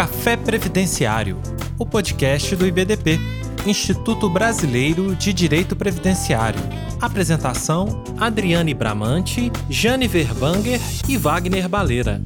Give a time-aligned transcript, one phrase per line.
[0.00, 1.38] Café Previdenciário,
[1.78, 3.20] o podcast do IBDP,
[3.66, 6.58] Instituto Brasileiro de Direito Previdenciário.
[6.98, 12.18] Apresentação: Adriane Bramante, Jane Verbanger e Wagner Baleira.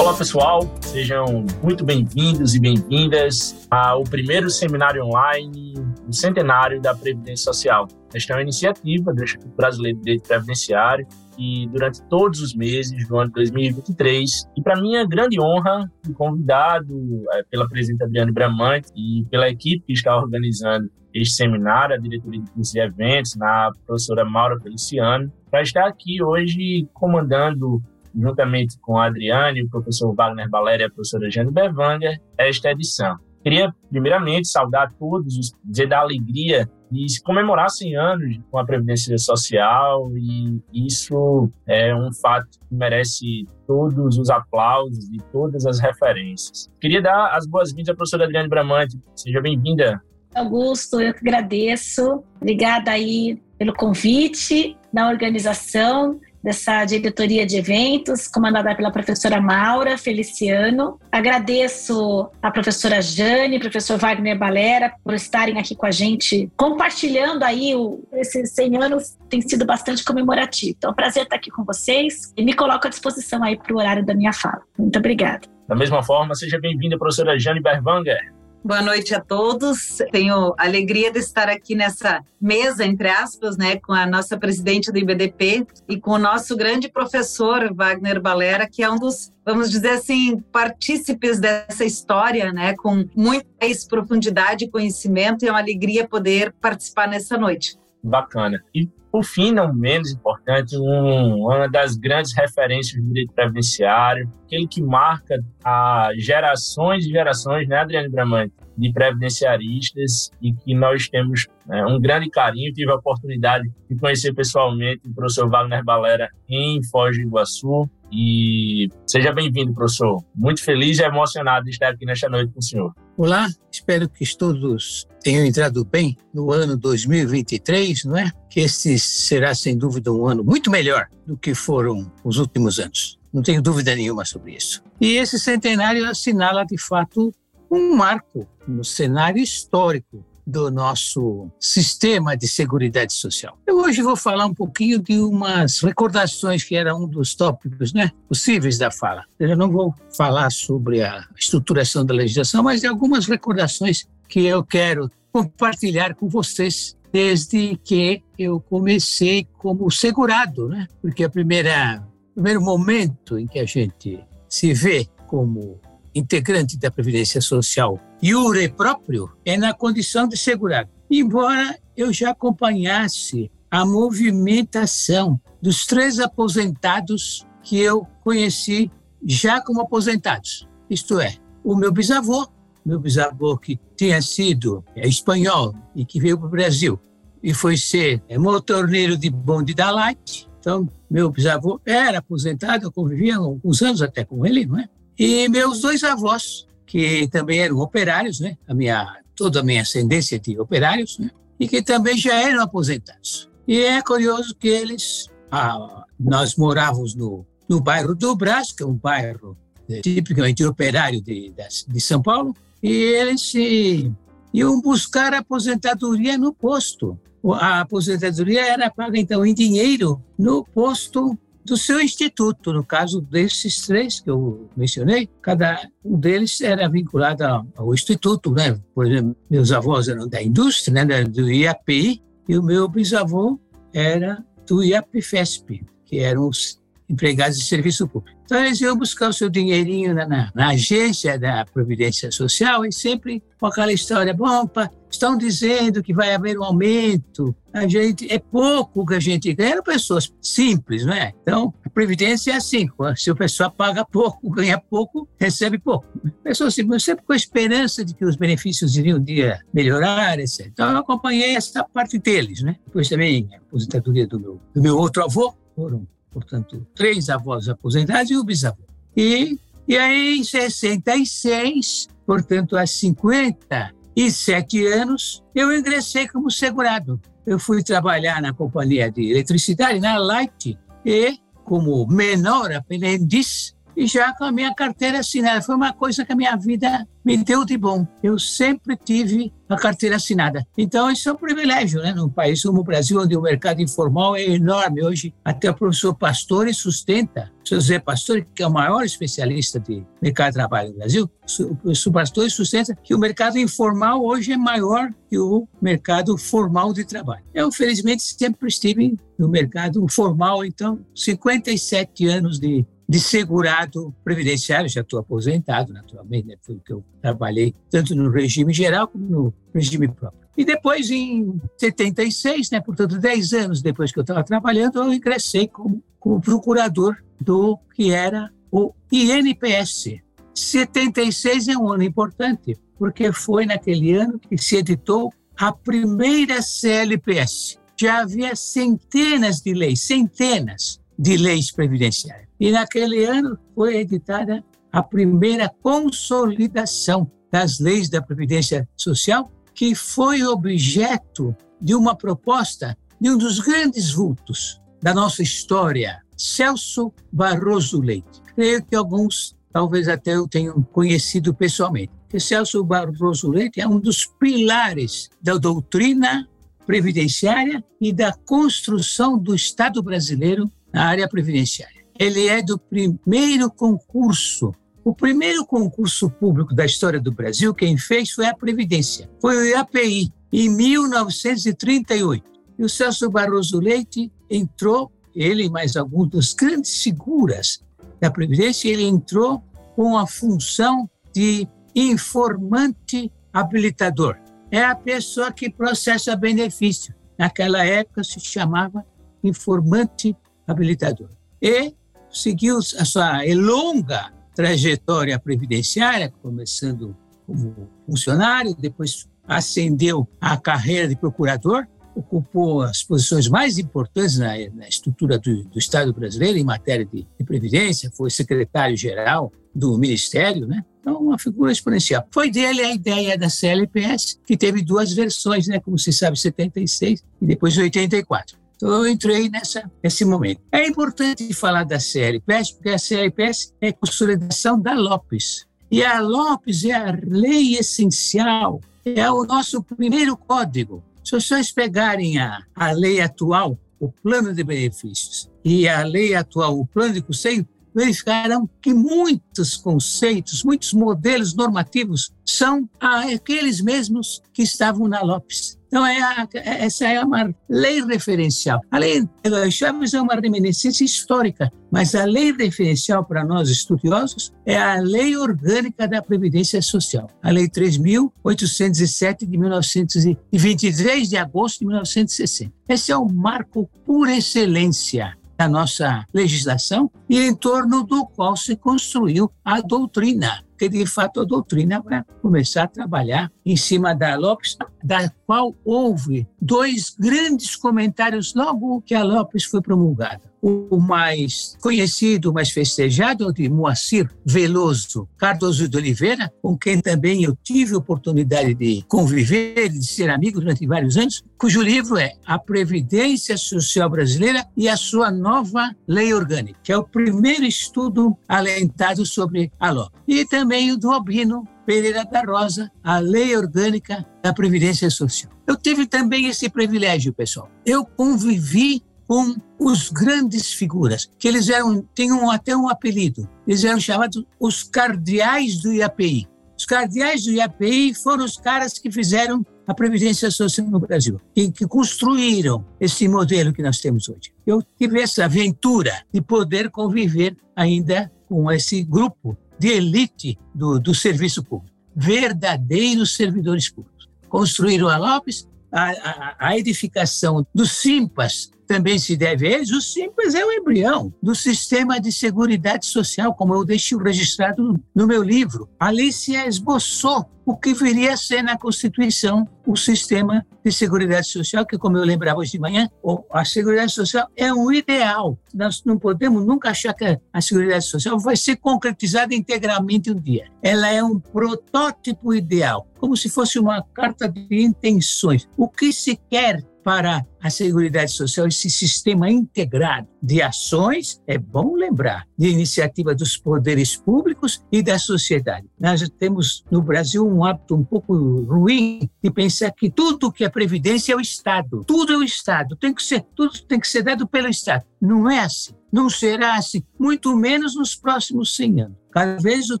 [0.28, 5.72] Pessoal, sejam muito bem-vindos e bem-vindas ao primeiro seminário online
[6.06, 7.88] do centenário da Previdência Social.
[8.12, 11.06] Esta é uma iniciativa do Instituto Brasileiro de Direito Previdenciário
[11.38, 14.50] e durante todos os meses do ano 2023.
[14.54, 19.82] E para minha grande honra, fui convidado é, pela presidenta Adriane Bramante e pela equipe
[19.86, 25.86] que está organizando este seminário, a diretoria de eventos, na professora Maura Feliciano, para estar
[25.86, 27.82] aqui hoje comandando
[28.20, 33.16] juntamente com a Adriane, o professor Wagner Valéria e a professora Jane Bevanger, esta edição.
[33.42, 40.10] Queria, primeiramente, saudar todos, dizer da alegria de comemorar 100 anos com a Previdência Social,
[40.16, 46.68] e isso é um fato que merece todos os aplausos e todas as referências.
[46.80, 48.98] Queria dar as boas-vindas à professora Adriane Bramante.
[49.14, 50.02] Seja bem-vinda.
[50.34, 52.22] Augusto, eu que agradeço.
[52.40, 60.98] Obrigada aí pelo convite, na organização dessa diretoria de eventos, comandada pela professora Maura Feliciano.
[61.10, 67.74] Agradeço a professora Jane, professor Wagner Balera, por estarem aqui com a gente, compartilhando aí
[67.74, 70.74] o, esses 100 anos, tem sido bastante comemorativo.
[70.76, 73.74] Então, é um prazer estar aqui com vocês e me coloco à disposição aí para
[73.74, 74.62] o horário da minha fala.
[74.78, 75.46] Muito obrigada.
[75.66, 78.37] Da mesma forma, seja bem-vinda, professora Jane Berwanger.
[78.68, 79.96] Boa noite a todos.
[80.12, 84.98] Tenho alegria de estar aqui nessa mesa, entre aspas, né, com a nossa presidente do
[84.98, 89.92] IBDP e com o nosso grande professor Wagner Balera, que é um dos, vamos dizer
[89.92, 93.48] assim, partícipes dessa história, né, com muita
[93.88, 95.46] profundidade conhecimento.
[95.46, 97.78] E é uma alegria poder participar nessa noite.
[98.04, 98.62] Bacana.
[98.74, 104.68] E por fim, não menos importante, um, uma das grandes referências do direito previdenciário, aquele
[104.68, 111.46] que marca a gerações e gerações, né, Adriane Bramante, de previdenciaristas e que nós temos
[111.66, 112.72] né, um grande carinho.
[112.72, 117.90] Tive a oportunidade de conhecer pessoalmente o professor Wagner Balera em Foz do Iguaçu.
[118.10, 120.24] E seja bem-vindo, professor.
[120.34, 122.94] Muito feliz e emocionado de estar aqui nesta noite com o senhor.
[123.18, 128.30] Olá, espero que todos tenham entrado bem no ano 2023, não é?
[128.48, 133.18] Que este será, sem dúvida, um ano muito melhor do que foram os últimos anos.
[133.32, 134.82] Não tenho dúvida nenhuma sobre isso.
[135.00, 137.34] E esse centenário assinala, de fato,
[137.70, 143.58] um marco no cenário histórico do nosso sistema de seguridade social.
[143.66, 148.10] Eu hoje vou falar um pouquinho de umas recordações que era um dos tópicos né,
[148.26, 149.24] possíveis da fala.
[149.38, 154.64] Eu não vou falar sobre a estruturação da legislação, mas de algumas recordações que eu
[154.64, 160.86] quero compartilhar com vocês desde que eu comecei como segurado, né?
[161.02, 162.02] Porque a primeira
[162.34, 165.80] primeiro momento em que a gente se vê como
[166.18, 170.90] integrante da Previdência Social, iure próprio, é na condição de segurado.
[171.10, 178.90] Embora eu já acompanhasse a movimentação dos três aposentados que eu conheci
[179.24, 180.66] já como aposentados.
[180.88, 182.48] Isto é, o meu bisavô,
[182.84, 186.98] meu bisavô que tinha sido é, espanhol e que veio para o Brasil
[187.42, 190.48] e foi ser é, motorneiro de bonde da Light.
[190.60, 194.88] Então, meu bisavô era aposentado, eu convivia alguns anos até com ele, não é?
[195.18, 198.56] E meus dois avós, que também eram operários, né?
[198.68, 201.30] A minha, toda a minha ascendência de operários, né?
[201.58, 203.50] E que também já eram aposentados.
[203.66, 208.86] E é curioso que eles, ah, nós morávamos no, no bairro do Brás, que é
[208.86, 209.56] um bairro
[209.90, 211.52] é, tipicamente operário de,
[211.86, 214.12] de São Paulo, e eles se
[214.54, 217.18] iam buscar aposentadoria no posto.
[217.54, 221.36] A aposentadoria era paga, então, em dinheiro no posto
[221.68, 222.72] do seu instituto.
[222.72, 227.44] No caso desses três que eu mencionei, cada um deles era vinculado
[227.76, 228.50] ao instituto.
[228.50, 228.78] Né?
[228.94, 231.24] Por exemplo, meus avós eram da indústria, né?
[231.24, 233.60] do IAPI, e o meu bisavô
[233.92, 238.37] era do IAPFESP, que eram os empregados de serviço público.
[238.48, 242.90] Então, eles iam buscar o seu dinheirinho na, na, na agência da Previdência Social e
[242.90, 244.66] sempre com aquela história, bom,
[245.10, 249.72] estão dizendo que vai haver um aumento, a gente, é pouco que a gente ganha,
[249.72, 251.34] eram pessoas simples, não é?
[251.42, 256.06] Então, a Previdência é assim, se a pessoa paga pouco, ganha pouco, recebe pouco.
[256.42, 260.68] Pessoas simples, sempre com a esperança de que os benefícios iriam um dia melhorar, etc.
[260.68, 262.76] Então, eu acompanhei essa parte deles, né?
[262.86, 268.30] Depois também a aposentadoria do meu, do meu outro avô, foram portanto, três avós aposentados
[268.30, 268.84] e o bisavô.
[269.16, 269.58] E
[269.88, 277.18] E aí, em 66, portanto, há 57 anos, eu ingressei como segurado.
[277.46, 284.32] Eu fui trabalhar na companhia de eletricidade, na Light, e como menor aprendiz, e já
[284.32, 285.60] com a minha carteira assinada.
[285.60, 288.06] Foi uma coisa que a minha vida me deu de bom.
[288.22, 290.64] Eu sempre tive a carteira assinada.
[290.78, 292.14] Então, isso é um privilégio, né?
[292.14, 295.04] Num país como o Brasil, onde o mercado informal é enorme.
[295.04, 300.06] Hoje, até o professor Pastore sustenta, o José Pastore, que é o maior especialista de
[300.22, 301.30] mercado de trabalho no Brasil,
[301.60, 306.92] o professor Pastore sustenta que o mercado informal hoje é maior que o mercado formal
[306.92, 307.44] de trabalho.
[307.52, 315.00] Eu, felizmente, sempre estive no mercado formal, então, 57 anos de de segurado previdenciário, já
[315.00, 316.56] estou aposentado, naturalmente, né?
[316.60, 320.46] foi o que eu trabalhei tanto no regime geral como no regime próprio.
[320.58, 325.68] E depois, em 76, né, portanto, 10 anos depois que eu estava trabalhando, eu ingressei
[325.68, 330.20] como, como procurador do que era o INPS.
[330.52, 337.78] 76 é um ano importante, porque foi naquele ano que se editou a primeira CLPS.
[337.96, 342.47] Já havia centenas de leis, centenas de leis previdenciárias.
[342.60, 350.42] E naquele ano foi editada a primeira consolidação das leis da Previdência Social, que foi
[350.42, 358.42] objeto de uma proposta de um dos grandes vultos da nossa história, Celso Barroso Leite.
[358.54, 362.12] Creio que alguns talvez até eu tenham conhecido pessoalmente.
[362.28, 366.48] Que Celso Barroso Leite é um dos pilares da doutrina
[366.84, 374.72] previdenciária e da construção do Estado brasileiro na área previdenciária ele é do primeiro concurso.
[375.04, 379.30] O primeiro concurso público da história do Brasil, quem fez foi a Previdência.
[379.40, 382.44] Foi o IAPI, em 1938.
[382.78, 387.80] E o Celso Barroso Leite entrou, ele e mais alguns dos grandes figuras
[388.20, 389.62] da Previdência, ele entrou
[389.94, 394.36] com a função de informante habilitador.
[394.70, 397.14] É a pessoa que processa benefício.
[397.38, 399.04] Naquela época se chamava
[399.42, 400.36] informante
[400.66, 401.30] habilitador.
[401.62, 401.94] E
[402.30, 407.16] seguiu a sua longa trajetória previdenciária, começando
[407.46, 414.88] como funcionário, depois ascendeu à carreira de procurador, ocupou as posições mais importantes na, na
[414.88, 420.84] estrutura do, do, Estado brasileiro em matéria de, de previdência, foi secretário-geral do Ministério, né?
[421.00, 422.26] Então, uma figura exponencial.
[422.30, 425.78] Foi dele a ideia da CLPS, que teve duas versões, né?
[425.78, 428.58] Como se sabe, 76 e depois 84.
[428.78, 430.60] Então, eu entrei nessa, nesse momento.
[430.70, 435.66] É importante falar da CLPS, porque a CLPS é a consolidação da Lopes.
[435.90, 441.02] E a Lopes é a lei essencial, é o nosso primeiro código.
[441.24, 446.78] Se vocês pegarem a, a lei atual, o plano de benefícios, e a lei atual,
[446.78, 454.62] o plano de custeio, verificarão que muitos conceitos, muitos modelos normativos são aqueles mesmos que
[454.62, 455.77] estavam na Lopes.
[455.88, 458.80] Então, é a, essa é uma lei referencial.
[458.90, 459.26] A lei
[459.70, 465.34] Chaves é uma reminiscência histórica, mas a lei referencial para nós estudiosos é a Lei
[465.36, 472.72] Orgânica da Previdência Social, a Lei 3.807 de 1923 de agosto de 1960.
[472.86, 478.76] Esse é o marco por excelência da nossa legislação e em torno do qual se
[478.76, 484.36] construiu a doutrina que de fato a doutrina vai começar a trabalhar em cima da
[484.36, 490.42] Lopes, da qual houve dois grandes comentários logo que a Lopes foi promulgada.
[490.60, 497.00] O mais conhecido, mais festejado, é o de Moacir Veloso Cardoso de Oliveira, com quem
[497.00, 502.34] também eu tive oportunidade de conviver de ser amigo durante vários anos, cujo livro é
[502.44, 508.36] A Previdência Social Brasileira e a sua nova lei orgânica, que é o primeiro estudo
[508.46, 510.20] alentado sobre a Lopes.
[510.28, 515.50] E também o do Albino Pereira da Rosa, a Lei Orgânica da Previdência Social.
[515.66, 517.70] Eu tive também esse privilégio, pessoal.
[517.82, 523.48] Eu convivi com os grandes figuras, que eles eram, tinham até um apelido.
[523.66, 526.46] Eles eram chamados os cardeais do IAPI.
[526.76, 531.72] Os cardeais do IAPI foram os caras que fizeram a Previdência Social no Brasil, e
[531.72, 534.52] que construíram esse modelo que nós temos hoje.
[534.66, 541.14] Eu tive essa aventura de poder conviver ainda com esse grupo de elite do, do
[541.14, 544.28] serviço público, verdadeiros servidores públicos.
[544.48, 550.00] Construíram a Lopes, a, a, a edificação dos SIMPAS também se deve a eles, o
[550.00, 555.42] Simples é o embrião do sistema de seguridade social, como eu deixo registrado no meu
[555.42, 555.88] livro.
[556.00, 561.84] Ali se esboçou o que viria a ser na Constituição o sistema de seguridade social,
[561.84, 563.10] que, como eu lembrava hoje de manhã,
[563.52, 565.58] a seguridade social é um ideal.
[565.74, 570.64] Nós não podemos nunca achar que a seguridade social vai ser concretizada integralmente um dia.
[570.80, 575.68] Ela é um protótipo ideal, como se fosse uma carta de intenções.
[575.76, 581.94] O que se quer para a Seguridade Social, esse sistema integrado de ações, é bom
[581.94, 585.86] lembrar, de iniciativa dos poderes públicos e da sociedade.
[585.98, 590.68] Nós temos no Brasil um hábito um pouco ruim de pensar que tudo que é
[590.68, 594.22] previdência é o Estado, tudo é o Estado, tem que ser, tudo tem que ser
[594.22, 595.04] dado pelo Estado.
[595.20, 595.92] Não é assim.
[596.10, 599.16] Não será assim, muito menos nos próximos 100 anos.
[599.30, 600.00] Cada vez o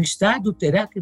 [0.00, 1.00] Estado terá que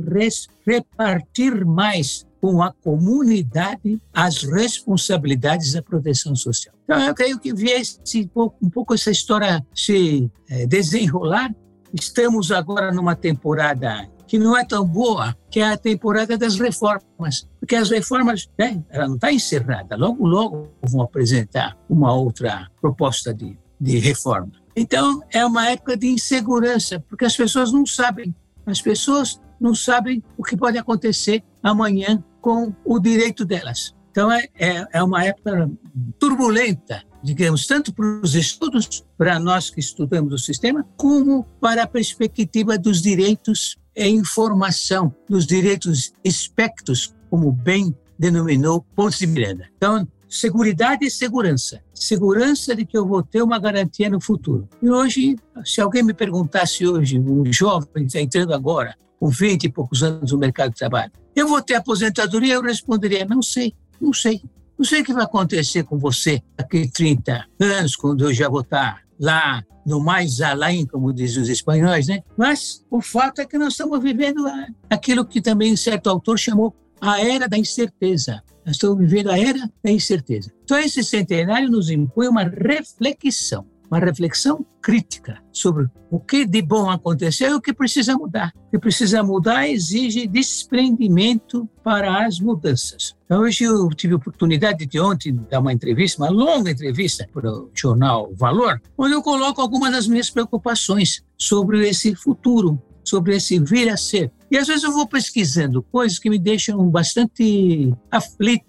[0.66, 6.74] repartir mais com a comunidade as responsabilidades da proteção social.
[6.82, 8.28] Então, eu creio que viesse
[8.60, 11.54] um pouco, essa história se é, desenrolar.
[11.94, 17.48] Estamos agora numa temporada que não é tão boa, que é a temporada das reformas,
[17.60, 23.32] porque as reformas, né, ela não está encerrada, logo, logo vão apresentar uma outra proposta
[23.32, 24.50] de, de reforma.
[24.74, 28.34] Então, é uma época de insegurança, porque as pessoas não sabem,
[28.66, 33.94] as pessoas não sabem o que pode acontecer amanhã com o direito delas.
[34.10, 35.70] Então, é, é, é uma época
[36.18, 41.86] turbulenta, digamos, tanto para os estudos, para nós que estudamos o sistema, como para a
[41.86, 49.68] perspectiva dos direitos e informação, dos direitos espectros, como bem denominou Ponce Miranda.
[49.76, 51.80] Então, seguridade e segurança.
[51.94, 54.68] Segurança de que eu vou ter uma garantia no futuro.
[54.82, 59.68] E hoje, se alguém me perguntasse hoje, um jovem está entrando agora, com 20 e
[59.68, 62.54] poucos anos no mercado de trabalho, eu vou ter aposentadoria?
[62.54, 64.42] Eu responderia: não sei, não sei.
[64.76, 68.62] Não sei o que vai acontecer com você daqui 30 anos, quando eu já vou
[68.62, 72.20] estar lá no mais além, como dizem os espanhóis, né?
[72.36, 74.44] Mas o fato é que nós estamos vivendo
[74.90, 78.42] aquilo que também certo autor chamou a era da incerteza.
[78.66, 80.50] Nós estamos vivendo a era da incerteza.
[80.64, 86.88] Então, esse centenário nos impõe uma reflexão uma reflexão crítica sobre o que de bom
[86.88, 88.50] aconteceu e o que precisa mudar.
[88.68, 93.14] O que precisa mudar exige desprendimento para as mudanças.
[93.26, 97.52] Então, hoje eu tive a oportunidade de ontem dar uma entrevista, uma longa entrevista para
[97.52, 103.58] o jornal Valor, onde eu coloco algumas das minhas preocupações sobre esse futuro, sobre esse
[103.58, 104.32] vir a ser.
[104.50, 108.64] E às vezes eu vou pesquisando coisas que me deixam bastante aflito,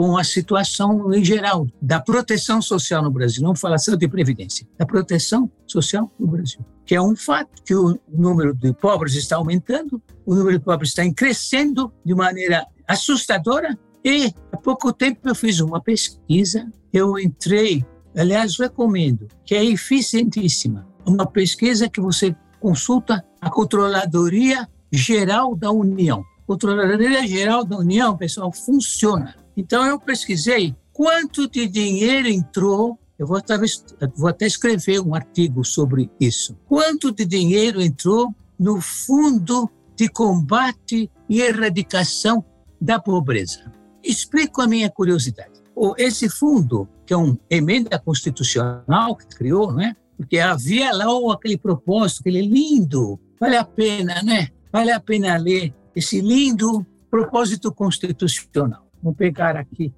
[0.00, 4.66] com a situação em geral da proteção social no Brasil, não fala só de previdência,
[4.78, 9.36] da proteção social no Brasil, que é um fato que o número de pobres está
[9.36, 15.34] aumentando, o número de pobres está crescendo de maneira assustadora e há pouco tempo eu
[15.34, 17.84] fiz uma pesquisa, eu entrei,
[18.16, 26.24] aliás recomendo, que é eficientíssima, uma pesquisa que você consulta a Controladoria Geral da União.
[26.46, 29.36] Controladoria Geral da União, pessoal, funciona.
[29.60, 32.98] Então eu pesquisei quanto de dinheiro entrou.
[33.18, 33.84] Eu vou, talvez,
[34.16, 36.56] vou até escrever um artigo sobre isso.
[36.66, 42.42] Quanto de dinheiro entrou no Fundo de Combate e Erradicação
[42.80, 43.70] da Pobreza?
[44.02, 45.60] Explico a minha curiosidade.
[45.98, 49.94] Esse fundo, que é uma emenda constitucional que criou, né?
[50.16, 54.48] porque havia lá aquele propósito, aquele lindo, vale a pena, né?
[54.72, 58.89] Vale a pena ler esse lindo propósito constitucional.
[59.02, 59.92] Vamos pegar aqui,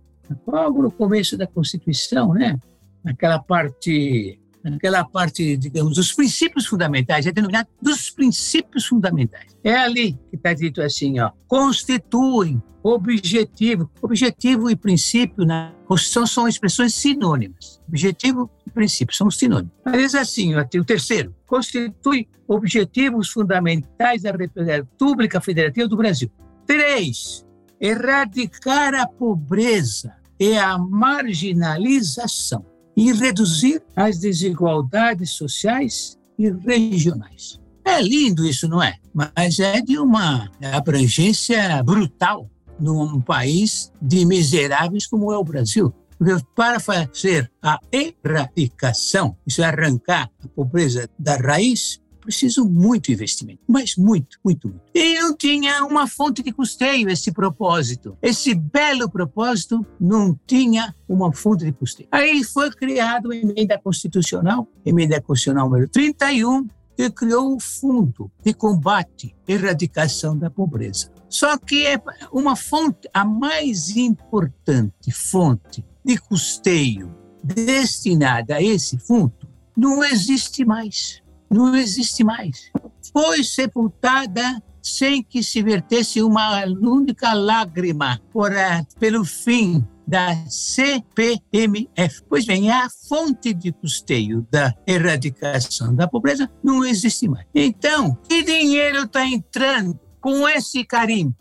[0.47, 2.59] logo no começo da Constituição, né?
[3.02, 9.56] naquela parte, naquela parte, digamos, dos princípios fundamentais, é denominado dos princípios fundamentais.
[9.64, 13.90] É ali que está dito assim, ó, constituem objetivo.
[14.00, 17.80] Objetivo e princípio na Constituição são expressões sinônimas.
[17.88, 19.73] Objetivo e princípio são sinônimos.
[19.85, 26.30] Mas assim, o terceiro, constitui objetivos fundamentais da República Federativa do Brasil.
[26.66, 27.44] Três,
[27.82, 32.64] erradicar a pobreza e a marginalização
[32.96, 37.60] e reduzir as desigualdades sociais e regionais.
[37.84, 38.94] É lindo isso, não é?
[39.12, 42.48] Mas é de uma abrangência brutal
[42.78, 45.92] num país de miseráveis como é o Brasil.
[46.16, 53.61] Porque para fazer a erradicação, isso é arrancar a pobreza da raiz, preciso muito investimento,
[53.69, 54.83] mas muito, muito, muito.
[54.95, 58.17] E não tinha uma fonte de custeio esse propósito.
[58.23, 62.09] Esse belo propósito não tinha uma fonte de custeio.
[62.12, 68.55] Aí foi criado a emenda constitucional, emenda constitucional número 31, que criou um fundo de
[68.55, 71.11] combate e erradicação da pobreza.
[71.29, 72.00] Só que é
[72.33, 81.22] uma fonte, a mais importante fonte de custeio destinada a esse fundo não existe mais.
[81.52, 82.71] Não existe mais.
[83.12, 88.50] Foi sepultada sem que se vertesse uma única lágrima por,
[88.99, 92.23] pelo fim da CPMF.
[92.28, 97.47] Pois bem, a fonte de custeio da erradicação da pobreza não existe mais.
[97.54, 101.35] Então, que dinheiro está entrando com esse carimbo?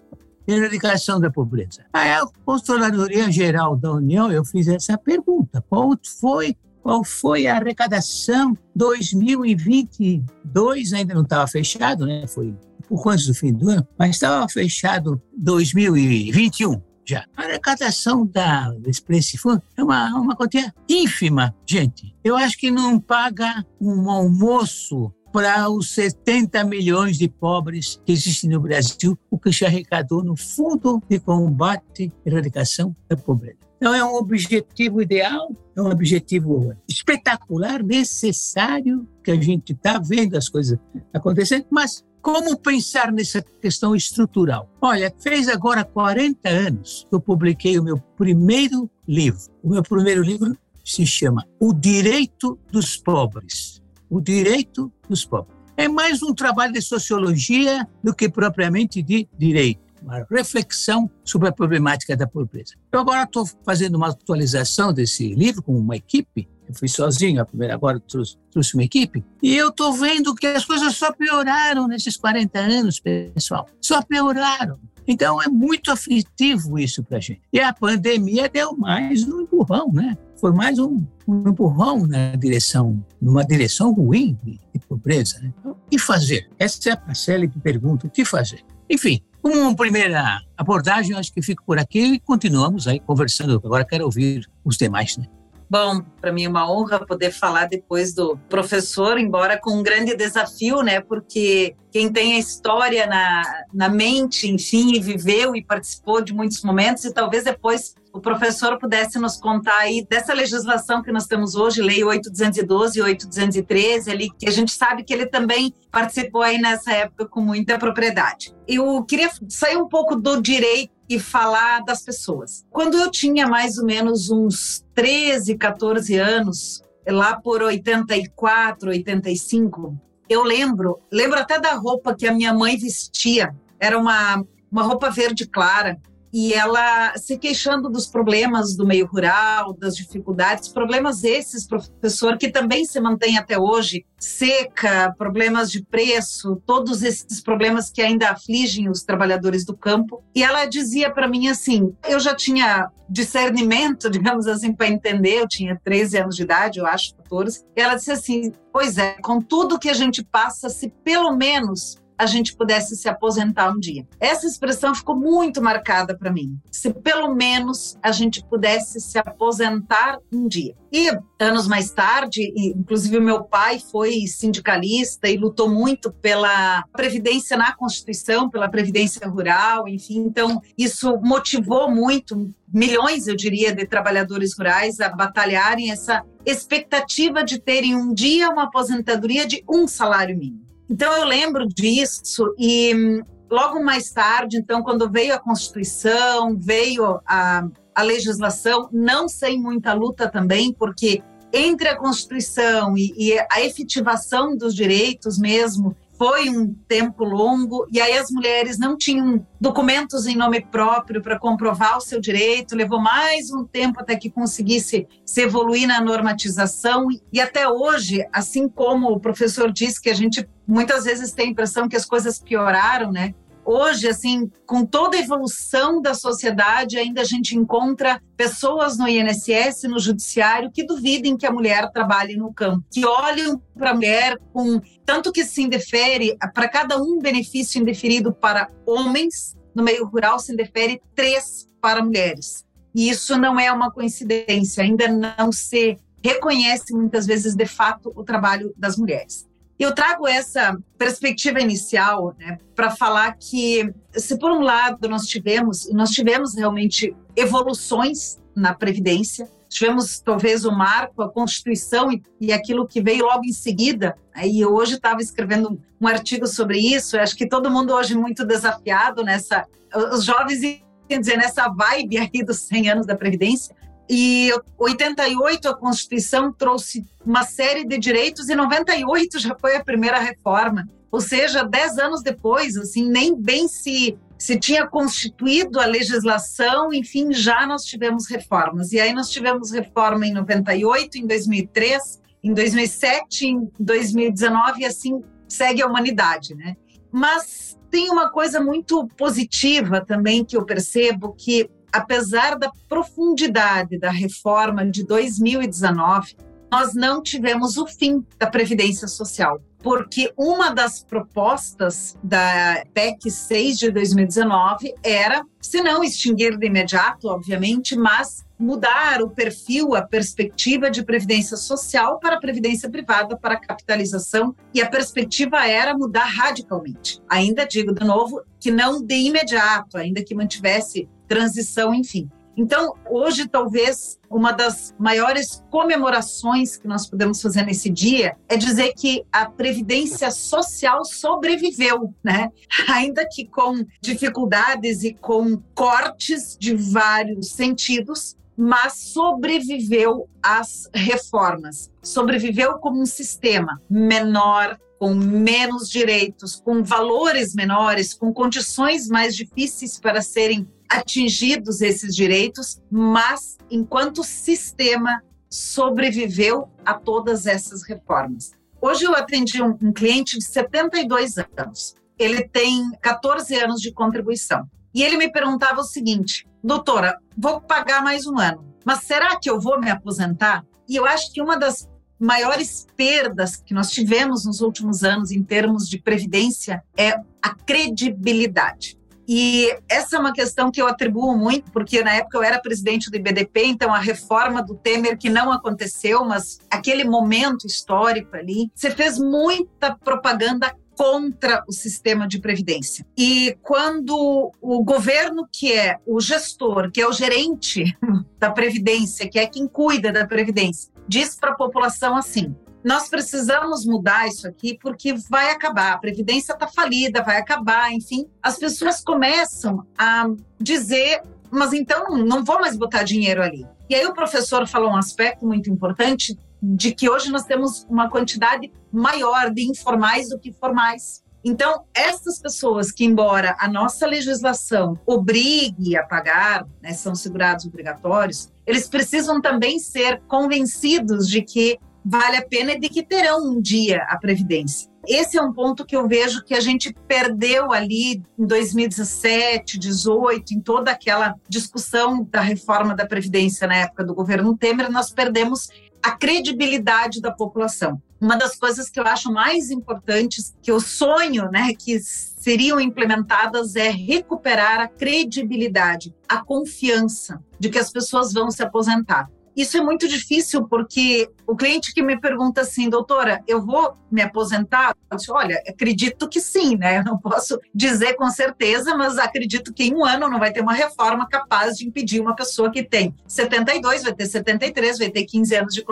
[0.48, 1.86] Erradicação da pobreza.
[1.94, 7.58] Aí a Controladoria Geral da União, eu fiz essa pergunta: qual foi qual foi a
[7.58, 10.94] arrecadação 2022?
[10.94, 12.26] Ainda não estava fechado, né?
[12.28, 12.56] Foi
[12.88, 17.26] por antes do fim do ano, mas estava fechado 2021 já.
[17.38, 22.14] A arrecadação da, desse fundo é uma, uma quantia ínfima, gente.
[22.24, 28.50] Eu acho que não paga um almoço para os 70 milhões de pobres que existem
[28.50, 33.71] no Brasil, o que se arrecadou no Fundo de Combate e Erradicação da Pobreza.
[33.82, 40.38] Então, é um objetivo ideal, é um objetivo espetacular, necessário, que a gente está vendo
[40.38, 40.78] as coisas
[41.12, 44.70] acontecendo, mas como pensar nessa questão estrutural?
[44.80, 49.50] Olha, fez agora 40 anos que eu publiquei o meu primeiro livro.
[49.64, 53.82] O meu primeiro livro se chama O Direito dos Pobres.
[54.08, 55.58] O Direito dos Pobres.
[55.76, 61.52] É mais um trabalho de sociologia do que propriamente de direito uma reflexão sobre a
[61.52, 62.74] problemática da pobreza.
[62.92, 66.48] Eu agora estou fazendo uma atualização desse livro com uma equipe.
[66.68, 69.24] Eu fui sozinho, a primeira agora trouxe, trouxe uma equipe.
[69.42, 73.68] E eu estou vendo que as coisas só pioraram nesses 40 anos, pessoal.
[73.80, 74.80] Só pioraram.
[75.08, 77.42] Então é muito aflitivo isso para a gente.
[77.52, 80.18] E a pandemia deu mais um empurrão, né?
[80.40, 85.40] Foi mais um, um empurrão na direção, numa direção ruim de, de pobreza.
[85.40, 85.54] Né?
[85.60, 86.50] Então, o que fazer?
[86.58, 88.64] Essa é a célebre pergunta: o que fazer?
[88.90, 93.62] Enfim, como uma primeira abordagem, acho que fico por aqui e continuamos aí conversando.
[93.64, 95.26] Agora quero ouvir os demais, né?
[95.72, 100.14] Bom, para mim é uma honra poder falar depois do professor, embora com um grande
[100.18, 101.00] desafio, né?
[101.00, 103.42] Porque quem tem a história na,
[103.74, 108.78] na mente, enfim, e viveu e participou de muitos momentos, e talvez depois o professor
[108.78, 114.30] pudesse nos contar aí dessa legislação que nós temos hoje, Lei 8212 e 8213, ali,
[114.38, 118.54] que a gente sabe que ele também participou aí nessa época com muita propriedade.
[118.68, 122.66] Eu queria sair um pouco do direito e falar das pessoas.
[122.70, 129.98] Quando eu tinha mais ou menos uns 13, 14 anos, lá por 84, 85,
[130.30, 133.54] eu lembro, lembro até da roupa que a minha mãe vestia.
[133.80, 136.00] Era uma, uma roupa verde clara,
[136.34, 142.50] e ela se queixando dos problemas do meio rural, das dificuldades, problemas esses, professor, que
[142.50, 148.90] também se mantém até hoje, seca, problemas de preço, todos esses problemas que ainda afligem
[148.90, 150.24] os trabalhadores do campo.
[150.34, 155.48] E ela dizia para mim assim: eu já tinha discernimento, digamos assim, para entender, eu
[155.48, 157.66] tinha 13 anos de idade, eu acho, 14.
[157.76, 162.01] E ela disse assim: pois é, com tudo que a gente passa, se pelo menos
[162.22, 164.06] a gente pudesse se aposentar um dia.
[164.20, 166.56] Essa expressão ficou muito marcada para mim.
[166.72, 170.76] Se pelo menos a gente pudesse se aposentar um dia.
[170.92, 177.74] E anos mais tarde, inclusive meu pai foi sindicalista e lutou muito pela previdência na
[177.74, 185.00] Constituição, pela previdência rural, enfim, então isso motivou muito milhões, eu diria, de trabalhadores rurais
[185.00, 190.71] a batalharem essa expectativa de terem um dia uma aposentadoria de um salário mínimo.
[190.92, 197.18] Então eu lembro disso e hum, logo mais tarde, então quando veio a Constituição, veio
[197.26, 201.24] a, a legislação, não sem muita luta também, porque
[201.54, 208.00] entre a Constituição e, e a efetivação dos direitos mesmo, foi um tempo longo e
[208.00, 213.02] aí as mulheres não tinham documentos em nome próprio para comprovar o seu direito, levou
[213.02, 219.08] mais um tempo até que conseguisse se evoluir na normatização e até hoje, assim como
[219.08, 223.12] o professor disse que a gente muitas vezes tem a impressão que as coisas pioraram,
[223.12, 223.34] né?
[223.66, 229.84] Hoje, assim, com toda a evolução da sociedade, ainda a gente encontra pessoas no INSS,
[229.84, 234.38] no judiciário, que duvidem que a mulher trabalhe no campo, que olham para a mulher
[234.54, 240.40] com tanto que se indefere, para cada um benefício indeferido para homens, no meio rural
[240.40, 242.66] se indefere três para mulheres.
[242.94, 248.24] E isso não é uma coincidência, ainda não se reconhece muitas vezes de fato o
[248.24, 249.50] trabalho das mulheres.
[249.82, 255.92] Eu trago essa perspectiva inicial né, para falar que, se por um lado nós tivemos,
[255.92, 262.86] nós tivemos realmente evoluções na Previdência, tivemos talvez o marco, a Constituição e, e aquilo
[262.86, 264.16] que veio logo em seguida.
[264.44, 267.18] E hoje estava escrevendo um artigo sobre isso.
[267.18, 269.66] Acho que todo mundo hoje muito desafiado nessa,
[270.14, 270.62] os jovens,
[271.10, 273.76] quer dizer, nessa vibe aí dos 100 anos da Previdência.
[274.10, 280.20] E 88 a Constituição trouxe uma série de direitos e 98 já foi a primeira
[280.20, 280.88] reforma.
[281.12, 287.32] Ou seja, dez anos depois, assim, nem bem se se tinha constituído a legislação, enfim,
[287.32, 288.92] já nós tivemos reformas.
[288.92, 295.22] E aí nós tivemos reforma em 98, em 2003, em 2007, em 2019 e assim
[295.48, 296.76] segue a humanidade, né?
[297.12, 304.12] Mas tem uma coisa muito positiva também que eu percebo que apesar da profundidade da
[304.12, 306.36] reforma de 2019,
[306.72, 313.78] nós não tivemos o fim da previdência social porque uma das propostas da PEC 6
[313.78, 320.92] de 2019 era, se não extinguir de imediato, obviamente, mas mudar o perfil, a perspectiva
[320.92, 327.20] de previdência social para previdência privada, para capitalização, e a perspectiva era mudar radicalmente.
[327.28, 332.30] Ainda digo de novo que não de imediato, ainda que mantivesse transição, enfim.
[332.58, 338.94] Então, hoje, talvez uma das maiores comemorações que nós podemos fazer nesse dia é dizer
[338.94, 342.50] que a previdência social sobreviveu, né?
[342.90, 351.90] Ainda que com dificuldades e com cortes de vários sentidos, mas sobreviveu às reformas.
[352.04, 360.00] Sobreviveu como um sistema menor, com menos direitos, com valores menores, com condições mais difíceis
[360.00, 368.52] para serem atingidos esses direitos, mas enquanto sistema sobreviveu a todas essas reformas.
[368.82, 371.96] Hoje eu atendi um, um cliente de 72 anos.
[372.20, 374.68] Ele tem 14 anos de contribuição.
[374.94, 379.50] E ele me perguntava o seguinte: doutora, vou pagar mais um ano, mas será que
[379.50, 380.66] eu vou me aposentar?
[380.90, 385.42] E eu acho que uma das maiores perdas que nós tivemos nos últimos anos em
[385.42, 389.01] termos de previdência é a credibilidade.
[389.28, 393.10] E essa é uma questão que eu atribuo muito, porque na época eu era presidente
[393.10, 398.72] do IBDP, então a reforma do Temer, que não aconteceu, mas aquele momento histórico ali,
[398.76, 403.06] você fez muita propaganda contra o sistema de previdência.
[403.18, 407.98] E quando o governo, que é o gestor, que é o gerente
[408.38, 413.86] da previdência, que é quem cuida da previdência, diz para a população assim: nós precisamos
[413.86, 418.28] mudar isso aqui porque vai acabar, a previdência está falida, vai acabar, enfim.
[418.42, 420.28] As pessoas começam a
[420.60, 423.66] dizer, mas então não vou mais botar dinheiro ali.
[423.90, 428.10] E aí o professor falou um aspecto muito importante de que hoje nós temos uma
[428.10, 431.24] quantidade maior de informais do que formais.
[431.44, 438.52] Então, essas pessoas que, embora a nossa legislação obrigue a pagar, né, são segurados obrigatórios,
[438.66, 443.62] eles precisam também ser convencidos de que vale a pena e de que terão um
[443.62, 444.90] dia a Previdência.
[445.08, 450.54] Esse é um ponto que eu vejo que a gente perdeu ali em 2017, 2018,
[450.54, 455.70] em toda aquela discussão da reforma da Previdência na época do governo Temer, nós perdemos
[456.04, 458.02] a credibilidade da população.
[458.20, 463.76] Uma das coisas que eu acho mais importantes, que eu sonho né, que seriam implementadas,
[463.76, 469.28] é recuperar a credibilidade, a confiança de que as pessoas vão se aposentar.
[469.56, 474.22] Isso é muito difícil porque o cliente que me pergunta assim, doutora, eu vou me
[474.22, 474.96] aposentar?
[475.10, 477.00] Eu disse, olha, acredito que sim, né?
[477.00, 480.62] Eu não posso dizer com certeza, mas acredito que em um ano não vai ter
[480.62, 485.26] uma reforma capaz de impedir uma pessoa que tem 72, vai ter 73, vai ter
[485.26, 485.86] 15 anos de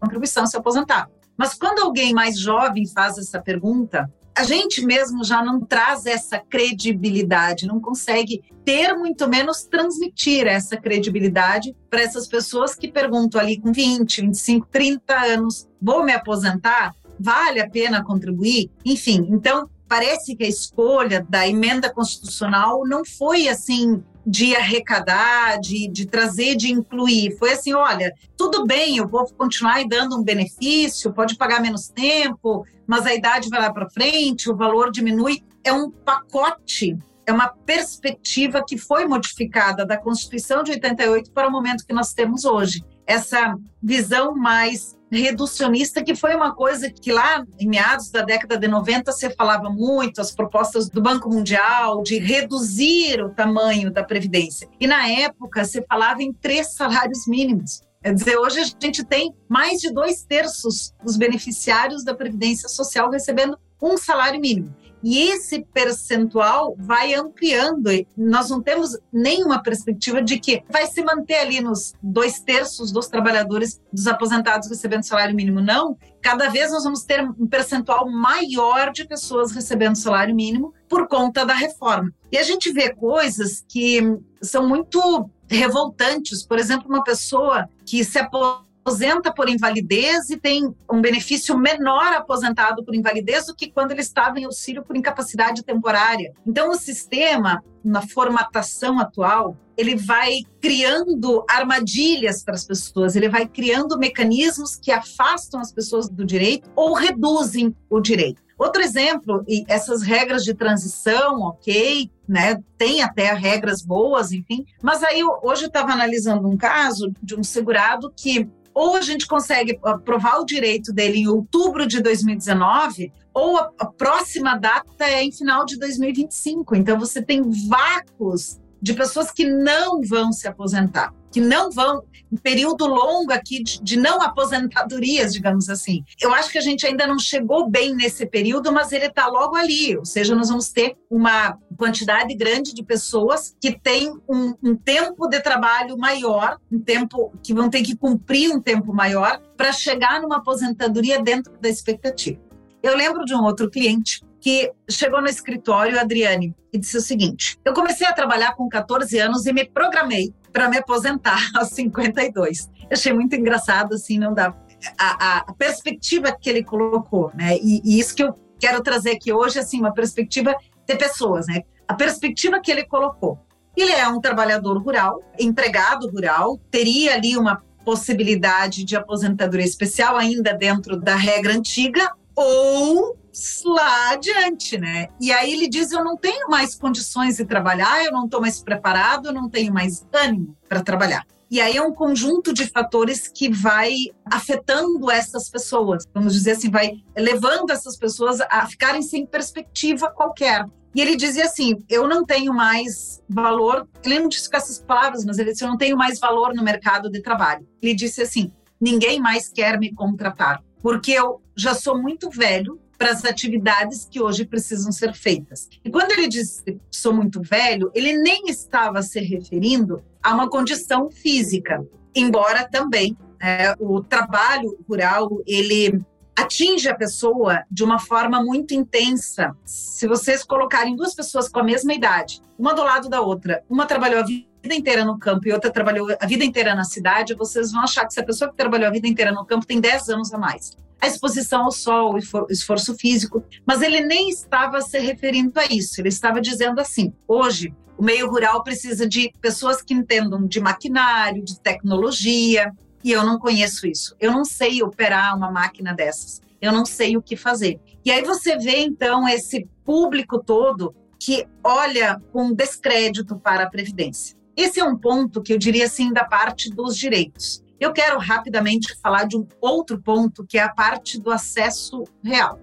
[0.00, 1.08] contribuição se aposentar.
[1.36, 6.38] Mas quando alguém mais jovem faz essa pergunta, a gente mesmo já não traz essa
[6.38, 13.60] credibilidade, não consegue ter, muito menos transmitir essa credibilidade para essas pessoas que perguntam ali
[13.60, 16.94] com 20, 25, 30 anos: vou me aposentar?
[17.18, 18.70] Vale a pena contribuir?
[18.84, 25.88] Enfim, então parece que a escolha da emenda constitucional não foi assim de arrecadar, de,
[25.88, 27.36] de trazer, de incluir.
[27.38, 32.64] Foi assim: olha, tudo bem, eu vou continuar dando um benefício, pode pagar menos tempo,
[32.88, 35.44] mas a idade vai lá para frente, o valor diminui.
[35.62, 36.96] É um pacote,
[37.26, 42.14] é uma perspectiva que foi modificada da Constituição de 88 para o momento que nós
[42.14, 42.82] temos hoje.
[43.06, 48.68] Essa visão mais reducionista, que foi uma coisa que lá em meados da década de
[48.68, 54.68] 90 se falava muito, as propostas do Banco Mundial de reduzir o tamanho da previdência.
[54.80, 57.82] E na época se falava em três salários mínimos.
[58.02, 63.10] Quer dizer, hoje a gente tem mais de dois terços dos beneficiários da Previdência Social
[63.10, 64.74] recebendo um salário mínimo.
[65.02, 67.88] E esse percentual vai ampliando.
[68.16, 73.06] Nós não temos nenhuma perspectiva de que vai se manter ali nos dois terços dos
[73.06, 75.60] trabalhadores, dos aposentados recebendo salário mínimo.
[75.60, 75.96] Não.
[76.20, 81.46] Cada vez nós vamos ter um percentual maior de pessoas recebendo salário mínimo por conta
[81.46, 82.12] da reforma.
[82.32, 84.00] E a gente vê coisas que
[84.42, 86.44] são muito revoltantes.
[86.44, 92.84] Por exemplo, uma pessoa que se aposenta por invalidez e tem um benefício menor aposentado
[92.84, 96.32] por invalidez do que quando ele estava em auxílio por incapacidade temporária.
[96.46, 103.46] Então, o sistema, na formatação atual, ele vai criando armadilhas para as pessoas, ele vai
[103.46, 108.47] criando mecanismos que afastam as pessoas do direito ou reduzem o direito.
[108.58, 112.60] Outro exemplo, e essas regras de transição, ok, né?
[112.76, 114.66] Tem até regras boas, enfim.
[114.82, 119.26] Mas aí hoje eu estava analisando um caso de um segurado que ou a gente
[119.26, 125.32] consegue aprovar o direito dele em outubro de 2019, ou a, próxima data é em
[125.32, 126.76] final de 2025.
[126.76, 132.36] Então você tem vácuos de pessoas que não vão se aposentar, que não vão, um
[132.36, 136.04] período longo aqui de, de, não aposentadorias, digamos assim.
[136.20, 139.56] Eu acho que a gente ainda não chegou bem nesse período, mas ele está logo
[139.56, 144.76] ali, ou seja, nós vamos ter uma quantidade grande de pessoas que têm um, um
[144.76, 149.72] tempo de trabalho maior, um tempo que vão ter que cumprir um tempo maior para
[149.72, 152.40] chegar numa aposentadoria dentro da expectativa.
[152.82, 157.58] Eu lembro de um outro cliente que chegou no escritório, Adriane, e disse o seguinte:
[157.64, 162.68] Eu comecei a trabalhar com 14 anos e me programei para me aposentar aos 52.
[162.82, 164.54] Eu achei muito engraçado, assim, não dá.
[164.96, 167.56] A, a perspectiva que ele colocou, né?
[167.56, 170.54] E, e, isso que eu quero trazer aqui hoje, assim, uma perspectiva
[170.86, 171.62] de pessoas, né?
[171.86, 173.38] A perspectiva que ele colocou.
[173.76, 180.52] Ele é um trabalhador rural, empregado rural, teria ali uma possibilidade de aposentadoria especial ainda
[180.52, 183.16] dentro da regra antiga, ou
[183.64, 185.08] lá adiante, né?
[185.20, 188.62] E aí ele diz: Eu não tenho mais condições de trabalhar, eu não estou mais
[188.62, 191.26] preparado, eu não tenho mais ânimo para trabalhar.
[191.50, 193.94] E aí é um conjunto de fatores que vai
[194.26, 200.66] afetando essas pessoas, vamos dizer assim, vai levando essas pessoas a ficarem sem perspectiva qualquer.
[200.94, 203.88] E ele dizia assim: eu não tenho mais valor.
[204.04, 206.62] Ele não disse com essas palavras, mas ele disse: eu não tenho mais valor no
[206.62, 207.66] mercado de trabalho.
[207.80, 213.12] Ele disse assim: ninguém mais quer me contratar, porque eu já sou muito velho para
[213.12, 215.68] as atividades que hoje precisam ser feitas.
[215.84, 221.08] E quando ele disse sou muito velho, ele nem estava se referindo a uma condição
[221.08, 226.04] física, embora também é, o trabalho rural ele
[226.36, 229.56] atinge a pessoa de uma forma muito intensa.
[229.64, 233.86] Se vocês colocarem duas pessoas com a mesma idade, uma do lado da outra, uma
[233.86, 237.72] trabalhou a vida inteira no campo e outra trabalhou a vida inteira na cidade, vocês
[237.72, 240.08] vão achar que se a pessoa que trabalhou a vida inteira no campo tem 10
[240.10, 244.98] anos a mais a exposição ao sol, o esforço físico, mas ele nem estava se
[244.98, 246.00] referindo a isso.
[246.00, 251.42] Ele estava dizendo assim: hoje o meio rural precisa de pessoas que entendam de maquinário,
[251.42, 254.14] de tecnologia, e eu não conheço isso.
[254.20, 256.40] Eu não sei operar uma máquina dessas.
[256.60, 257.80] Eu não sei o que fazer.
[258.04, 264.36] E aí você vê então esse público todo que olha com descrédito para a previdência.
[264.56, 267.62] Esse é um ponto que eu diria assim da parte dos direitos.
[267.80, 272.58] Eu quero rapidamente falar de um outro ponto, que é a parte do acesso real.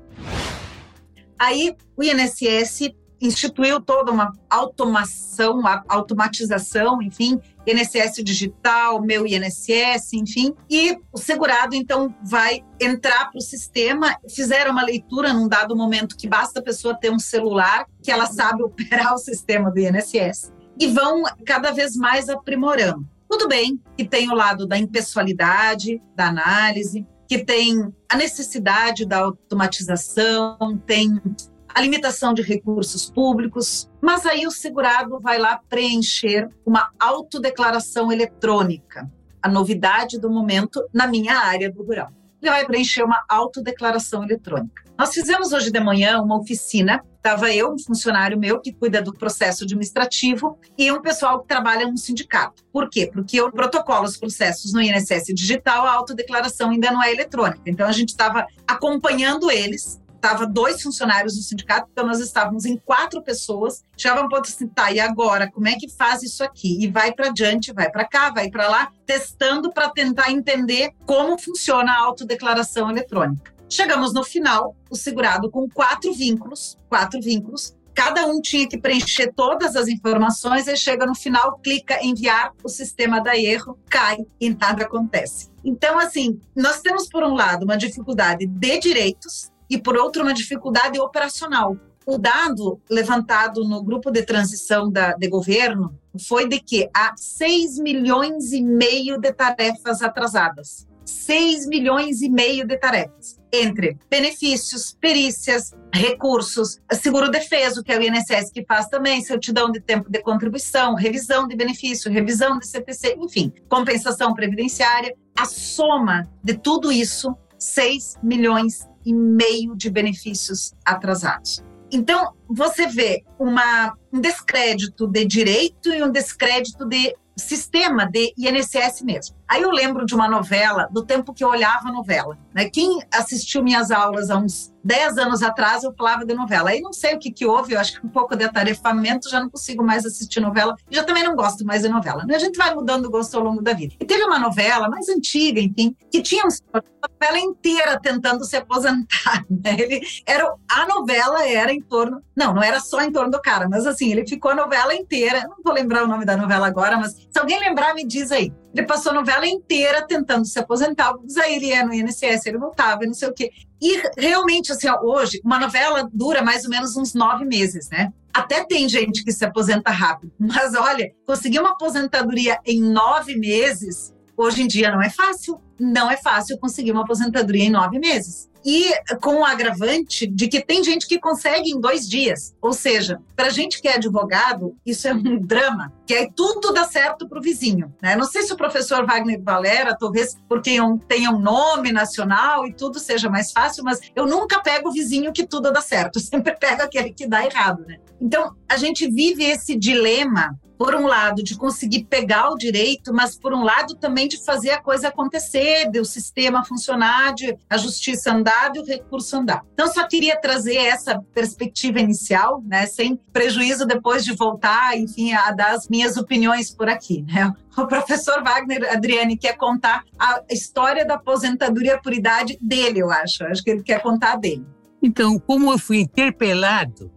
[1.39, 10.97] Aí, o INSS instituiu toda uma automação, automatização, enfim, INSS digital, meu INSS, enfim, e
[11.12, 14.15] o segurado então vai entrar para o sistema.
[14.30, 18.25] Fizeram uma leitura num dado momento que basta a pessoa ter um celular que ela
[18.25, 23.14] sabe operar o sistema do INSS e vão cada vez mais aprimorando.
[23.30, 29.20] Tudo bem que tem o lado da impessoalidade, da análise, que tem a necessidade da
[29.20, 31.20] automatização, tem
[31.68, 39.12] a limitação de recursos públicos, mas aí o segurado vai lá preencher uma autodeclaração eletrônica,
[39.42, 42.12] a novidade do momento na minha área do rural.
[42.50, 44.84] Vai preencher uma autodeclaração eletrônica.
[44.98, 47.04] Nós fizemos hoje de manhã uma oficina.
[47.18, 51.88] Estava eu, um funcionário meu que cuida do processo administrativo e um pessoal que trabalha
[51.88, 52.64] no sindicato.
[52.72, 53.10] Por quê?
[53.12, 57.64] Porque o protocolo, os processos no INSS digital, a autodeclaração ainda não é eletrônica.
[57.66, 62.78] Então a gente estava acompanhando eles estava dois funcionários do sindicato, então nós estávamos em
[62.78, 63.84] quatro pessoas.
[63.96, 66.84] Já vamos poder assim, tá, e agora, como é que faz isso aqui?
[66.84, 71.38] E vai para diante, vai para cá, vai para lá, testando para tentar entender como
[71.38, 73.54] funciona a autodeclaração eletrônica.
[73.70, 79.32] Chegamos no final, o segurado com quatro vínculos, quatro vínculos, cada um tinha que preencher
[79.34, 84.50] todas as informações e chega no final, clica enviar, o sistema dá erro, cai e
[84.50, 85.50] nada acontece.
[85.64, 90.34] Então, assim, nós temos, por um lado, uma dificuldade de direitos e, por outro, uma
[90.34, 91.78] dificuldade operacional.
[92.06, 95.97] O dado levantado no grupo de transição da, de governo
[96.28, 102.65] foi de que há 6 milhões e meio de tarefas atrasadas 6 milhões e meio
[102.65, 109.21] de tarefas, entre benefícios, perícias, recursos, seguro defeso, que é o INSS que faz também,
[109.21, 115.15] certidão de tempo de contribuição, revisão de benefício, revisão de CPC, enfim, compensação previdenciária.
[115.38, 121.63] A soma de tudo isso, 6 milhões e meio de benefícios atrasados.
[121.91, 129.02] Então, você vê uma, um descrédito de direito e um descrédito de sistema de INSS
[129.04, 129.36] mesmo.
[129.48, 132.38] Aí eu lembro de uma novela, do tempo que eu olhava novela.
[132.54, 132.70] Né?
[132.70, 136.70] Quem assistiu minhas aulas há uns 10 anos atrás, eu falava de novela.
[136.70, 139.40] Aí não sei o que, que houve, eu acho que um pouco de atarefamento, já
[139.40, 140.76] não consigo mais assistir novela.
[140.90, 142.24] Já também não gosto mais de novela.
[142.26, 142.36] Né?
[142.36, 143.96] A gente vai mudando o gosto ao longo da vida.
[144.00, 149.44] E teve uma novela mais antiga, enfim, que tinha uma novela inteira tentando se aposentar.
[149.66, 149.78] Né?
[149.80, 152.22] Ele era, a novela era em torno.
[152.36, 155.48] Não, não era só em torno do cara, mas assim, ele ficou a novela inteira.
[155.48, 158.52] Não vou lembrar o nome da novela agora, mas se alguém lembrar, me diz aí.
[158.76, 163.06] Ele passou a novela inteira tentando se aposentar, aí ele ia no INSS, ele voltava,
[163.06, 163.50] e não sei o quê.
[163.82, 168.12] E realmente, assim, hoje, uma novela dura mais ou menos uns nove meses, né?
[168.34, 174.14] Até tem gente que se aposenta rápido, mas olha, conseguir uma aposentadoria em nove meses,
[174.36, 175.62] hoje em dia não é fácil.
[175.80, 180.60] Não é fácil conseguir uma aposentadoria em nove meses e com o agravante de que
[180.60, 182.56] tem gente que consegue em dois dias.
[182.60, 186.84] Ou seja, para gente que é advogado, isso é um drama, que aí tudo dá
[186.86, 187.94] certo para o vizinho.
[188.02, 188.16] Né?
[188.16, 192.98] Não sei se o professor Wagner Valera, talvez porque tenha um nome nacional e tudo
[192.98, 196.56] seja mais fácil, mas eu nunca pego o vizinho que tudo dá certo, eu sempre
[196.56, 197.86] pego aquele que dá errado.
[197.86, 198.00] Né?
[198.20, 203.38] Então, a gente vive esse dilema por um lado, de conseguir pegar o direito, mas
[203.38, 207.78] por um lado também de fazer a coisa acontecer, de o sistema funcionar, de a
[207.78, 209.63] justiça andar, de o recurso andar.
[209.73, 215.51] Então, só queria trazer essa perspectiva inicial, né, sem prejuízo depois de voltar, enfim, a
[215.51, 217.51] dar as minhas opiniões por aqui, né?
[217.78, 223.43] O professor Wagner Adriane quer contar a história da aposentadoria por idade dele, eu acho.
[223.43, 224.65] Acho que ele quer contar dele.
[225.01, 227.12] Então, como eu fui interpelado,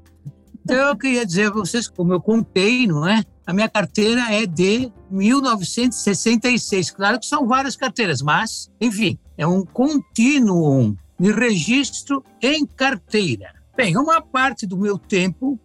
[0.64, 3.22] então eu queria dizer a vocês, como eu contei, não é?
[3.46, 6.90] A minha carteira é de 1966.
[6.90, 13.54] Claro que são várias carteiras, mas, enfim, é um contínuo de registro em carteira.
[13.76, 15.58] Bem, uma parte do meu tempo,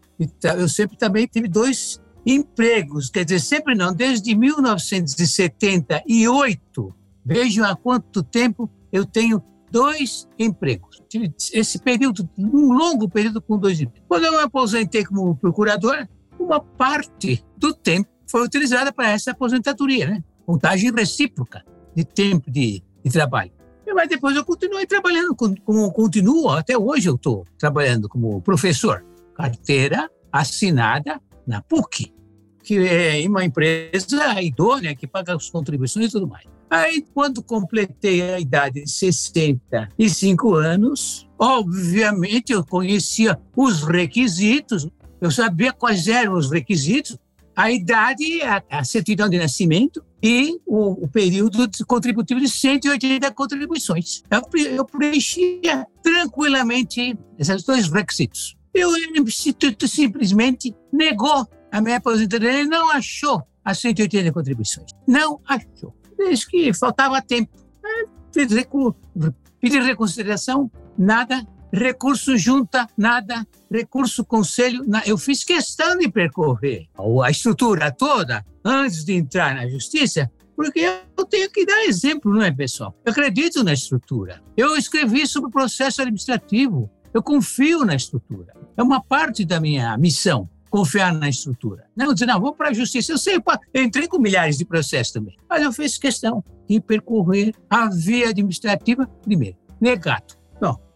[0.58, 6.96] eu sempre também tive dois empregos, quer dizer, sempre não, desde 1978.
[7.26, 11.02] Vejam há quanto tempo eu tenho dois empregos.
[11.10, 14.06] Tive esse período, um longo período com dois empregos.
[14.08, 16.08] Quando eu me aposentei como procurador,
[16.40, 20.24] uma parte do tempo foi utilizada para essa aposentadoria, né?
[20.44, 21.64] Contagem recíproca
[21.96, 23.52] de tempo de, de trabalho.
[23.94, 29.06] Mas depois eu continuei trabalhando, como continuo, até hoje eu estou trabalhando como professor.
[29.36, 32.12] Carteira assinada na PUC,
[32.64, 36.48] que é uma empresa idônea que paga as contribuições e tudo mais.
[36.72, 44.90] Aí, quando completei a idade de 65 anos, obviamente eu conhecia os requisitos
[45.24, 47.18] eu sabia quais eram os requisitos,
[47.56, 54.24] a idade, a, a certidão de nascimento e o, o, período contributivo de 180 contribuições.
[54.30, 58.56] Eu, eu preenchia tranquilamente esses dois requisitos.
[58.74, 62.60] E o Instituto simplesmente negou a minha aposentadoria.
[62.60, 64.92] Ele não achou as 180 contribuições.
[65.08, 65.96] Não achou.
[66.18, 67.52] Desde que faltava tempo.
[68.32, 75.08] Pedi reconsideração, nada recurso junta, nada, recurso conselho, nada.
[75.08, 76.88] eu fiz questão de percorrer
[77.24, 80.80] a estrutura toda antes de entrar na justiça, porque
[81.18, 82.96] eu tenho que dar exemplo, não é, pessoal?
[83.04, 84.42] Eu acredito na estrutura.
[84.56, 86.92] Eu escrevi sobre o processo administrativo.
[87.12, 88.54] Eu confio na estrutura.
[88.78, 91.86] É uma parte da minha missão confiar na estrutura.
[91.96, 93.12] Não dizer, não, vou para a justiça.
[93.12, 93.40] Eu sei,
[93.74, 95.36] eu entrei com milhares de processos também.
[95.50, 99.58] Mas eu fiz questão de percorrer a via administrativa primeiro.
[99.82, 100.43] Negado.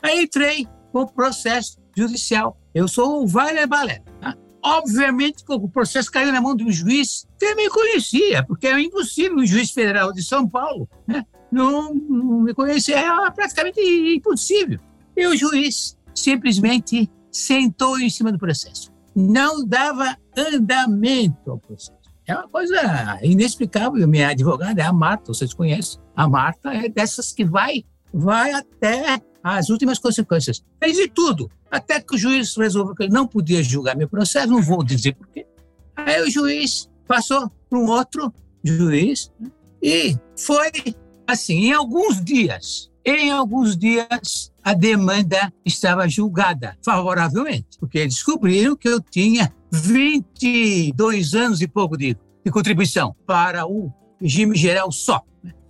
[0.02, 2.58] Aí entrei com o processo judicial.
[2.74, 4.02] Eu sou o Vale Balé.
[4.22, 4.36] Tá?
[4.64, 9.38] Obviamente o processo caiu na mão de um juiz que me conhecia, porque é impossível
[9.38, 11.24] o juiz federal de São Paulo né?
[11.52, 14.80] não, não me conhecer, é praticamente impossível.
[15.16, 18.92] E o juiz simplesmente sentou em cima do processo.
[19.16, 21.98] Não dava andamento ao processo.
[22.26, 24.06] É uma coisa inexplicável.
[24.08, 26.00] Minha advogada é a Marta, vocês conhecem.
[26.16, 29.20] A Marta é dessas que vai, vai até
[29.56, 30.64] as últimas consequências.
[30.80, 34.48] Fez de tudo, até que o juiz resolveu que ele não podia julgar meu processo,
[34.48, 35.46] não vou dizer porquê.
[35.96, 38.34] Aí o juiz passou para um outro
[38.64, 39.32] juiz
[39.82, 40.72] e foi
[41.26, 48.90] assim, em alguns dias, em alguns dias a demanda estava julgada favoravelmente, porque descobriram que
[48.90, 55.22] eu tinha 22 anos e pouco de, de contribuição para o regime geral só.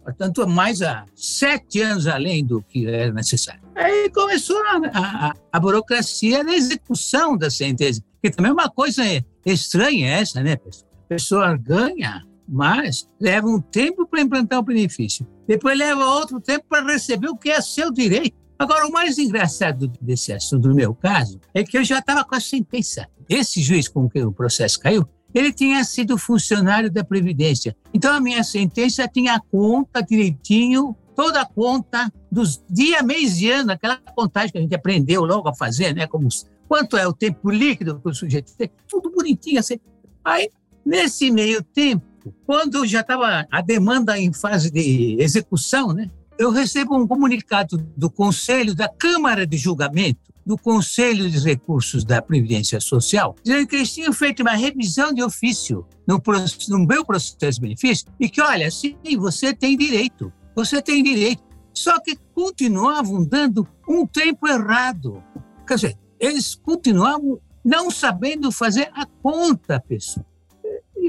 [0.04, 3.67] portanto, mais a sete anos além do que era necessário.
[3.78, 9.04] Aí começou a, a, a burocracia da execução da sentença, que também é uma coisa
[9.46, 10.92] estranha essa, né, pessoal?
[10.94, 15.28] A pessoa ganha, mas leva um tempo para implantar o benefício.
[15.48, 18.36] Depois leva outro tempo para receber o que é seu direito.
[18.58, 22.34] Agora, o mais engraçado desse assunto, no meu caso, é que eu já estava com
[22.34, 23.08] a sentença.
[23.30, 27.78] Esse juiz com quem o processo caiu, ele tinha sido funcionário da Previdência.
[27.94, 33.50] Então, a minha sentença tinha a conta direitinho, toda a conta dos dia, mês e
[33.50, 36.06] ano, aquela contagem que a gente aprendeu logo a fazer, né?
[36.06, 36.28] Como
[36.68, 39.80] quanto é o tempo líquido que o sujeito tem, tudo bonitinho assim.
[40.24, 40.52] Aí,
[40.86, 42.06] nesse meio tempo,
[42.46, 46.08] quando já estava a demanda em fase de execução, né?
[46.38, 52.22] Eu recebo um comunicado do Conselho da Câmara de Julgamento do Conselho de Recursos da
[52.22, 56.22] Previdência Social, dizendo que eles tinham feito uma revisão de ofício no,
[56.70, 61.44] no meu processo de benefício e que, olha, sim, você tem direito, você tem direito.
[61.72, 65.24] Só que continuavam dando um tempo errado.
[65.68, 70.26] Quer dizer, eles continuavam não sabendo fazer a conta, pessoal.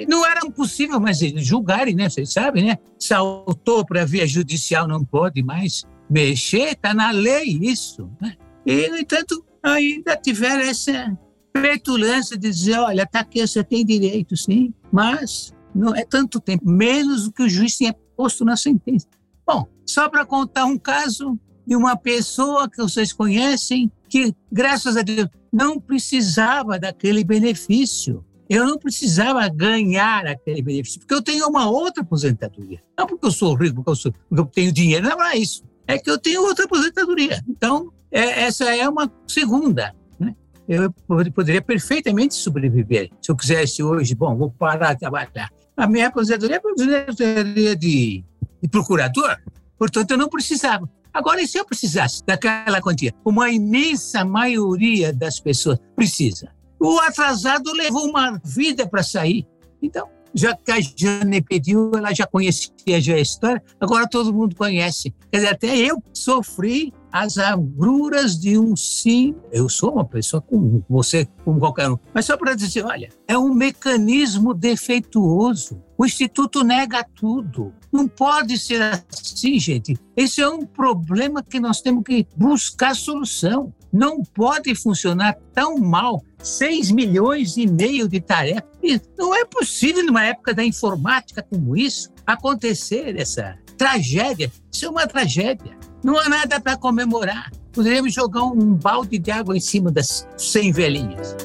[0.06, 2.10] Não era possível mais julgarem, né?
[2.10, 2.78] Vocês sabem, né?
[2.98, 8.36] Saltou para a via judicial, não pode mais mexer, está na lei isso, né?
[8.66, 11.18] E, no entanto, ainda tiveram essa
[11.52, 16.68] petulância de dizer: olha, está aqui, você tem direito, sim, mas não é tanto tempo,
[16.68, 19.06] menos do que o juiz tinha posto na sentença.
[19.48, 25.00] Bom, só para contar um caso de uma pessoa que vocês conhecem, que, graças a
[25.00, 28.22] Deus, não precisava daquele benefício.
[28.46, 32.82] Eu não precisava ganhar aquele benefício, porque eu tenho uma outra aposentadoria.
[32.98, 35.64] Não porque eu sou rico, porque eu, sou, porque eu tenho dinheiro, não é isso.
[35.86, 37.42] É que eu tenho outra aposentadoria.
[37.48, 39.94] Então, é, essa é uma segunda.
[40.20, 40.34] Né?
[40.68, 40.92] Eu
[41.32, 43.10] poderia perfeitamente sobreviver.
[43.22, 45.50] Se eu quisesse hoje, bom, vou parar de trabalhar.
[45.74, 48.24] A minha aposentadoria é aposentadoria de,
[48.62, 49.36] de procurador,
[49.78, 50.88] portanto, eu não precisava.
[51.12, 53.12] Agora, e se eu precisasse daquela quantia?
[53.24, 56.52] Como a imensa maioria das pessoas precisa.
[56.78, 59.46] O atrasado levou uma vida para sair.
[59.82, 64.54] Então, já que a Jane pediu, ela já conhecia já a história, agora todo mundo
[64.54, 65.12] conhece.
[65.30, 69.34] Quer dizer, até eu sofri as agruras de um sim.
[69.50, 71.98] Eu sou uma pessoa como você, como qualquer um.
[72.12, 75.82] Mas só para dizer, olha, é um mecanismo defeituoso.
[75.96, 77.72] O Instituto nega tudo.
[77.90, 79.98] Não pode ser assim, gente.
[80.16, 83.72] Esse é um problema que nós temos que buscar solução.
[83.92, 88.68] Não pode funcionar tão mal 6 milhões e meio de tarefas.
[89.16, 94.52] Não é possível, numa época da informática como isso, acontecer essa tragédia.
[94.70, 95.77] Isso é uma tragédia.
[96.02, 97.50] Não há nada para comemorar.
[97.72, 101.36] Poderíamos jogar um balde de água em cima das 100 velhinhas.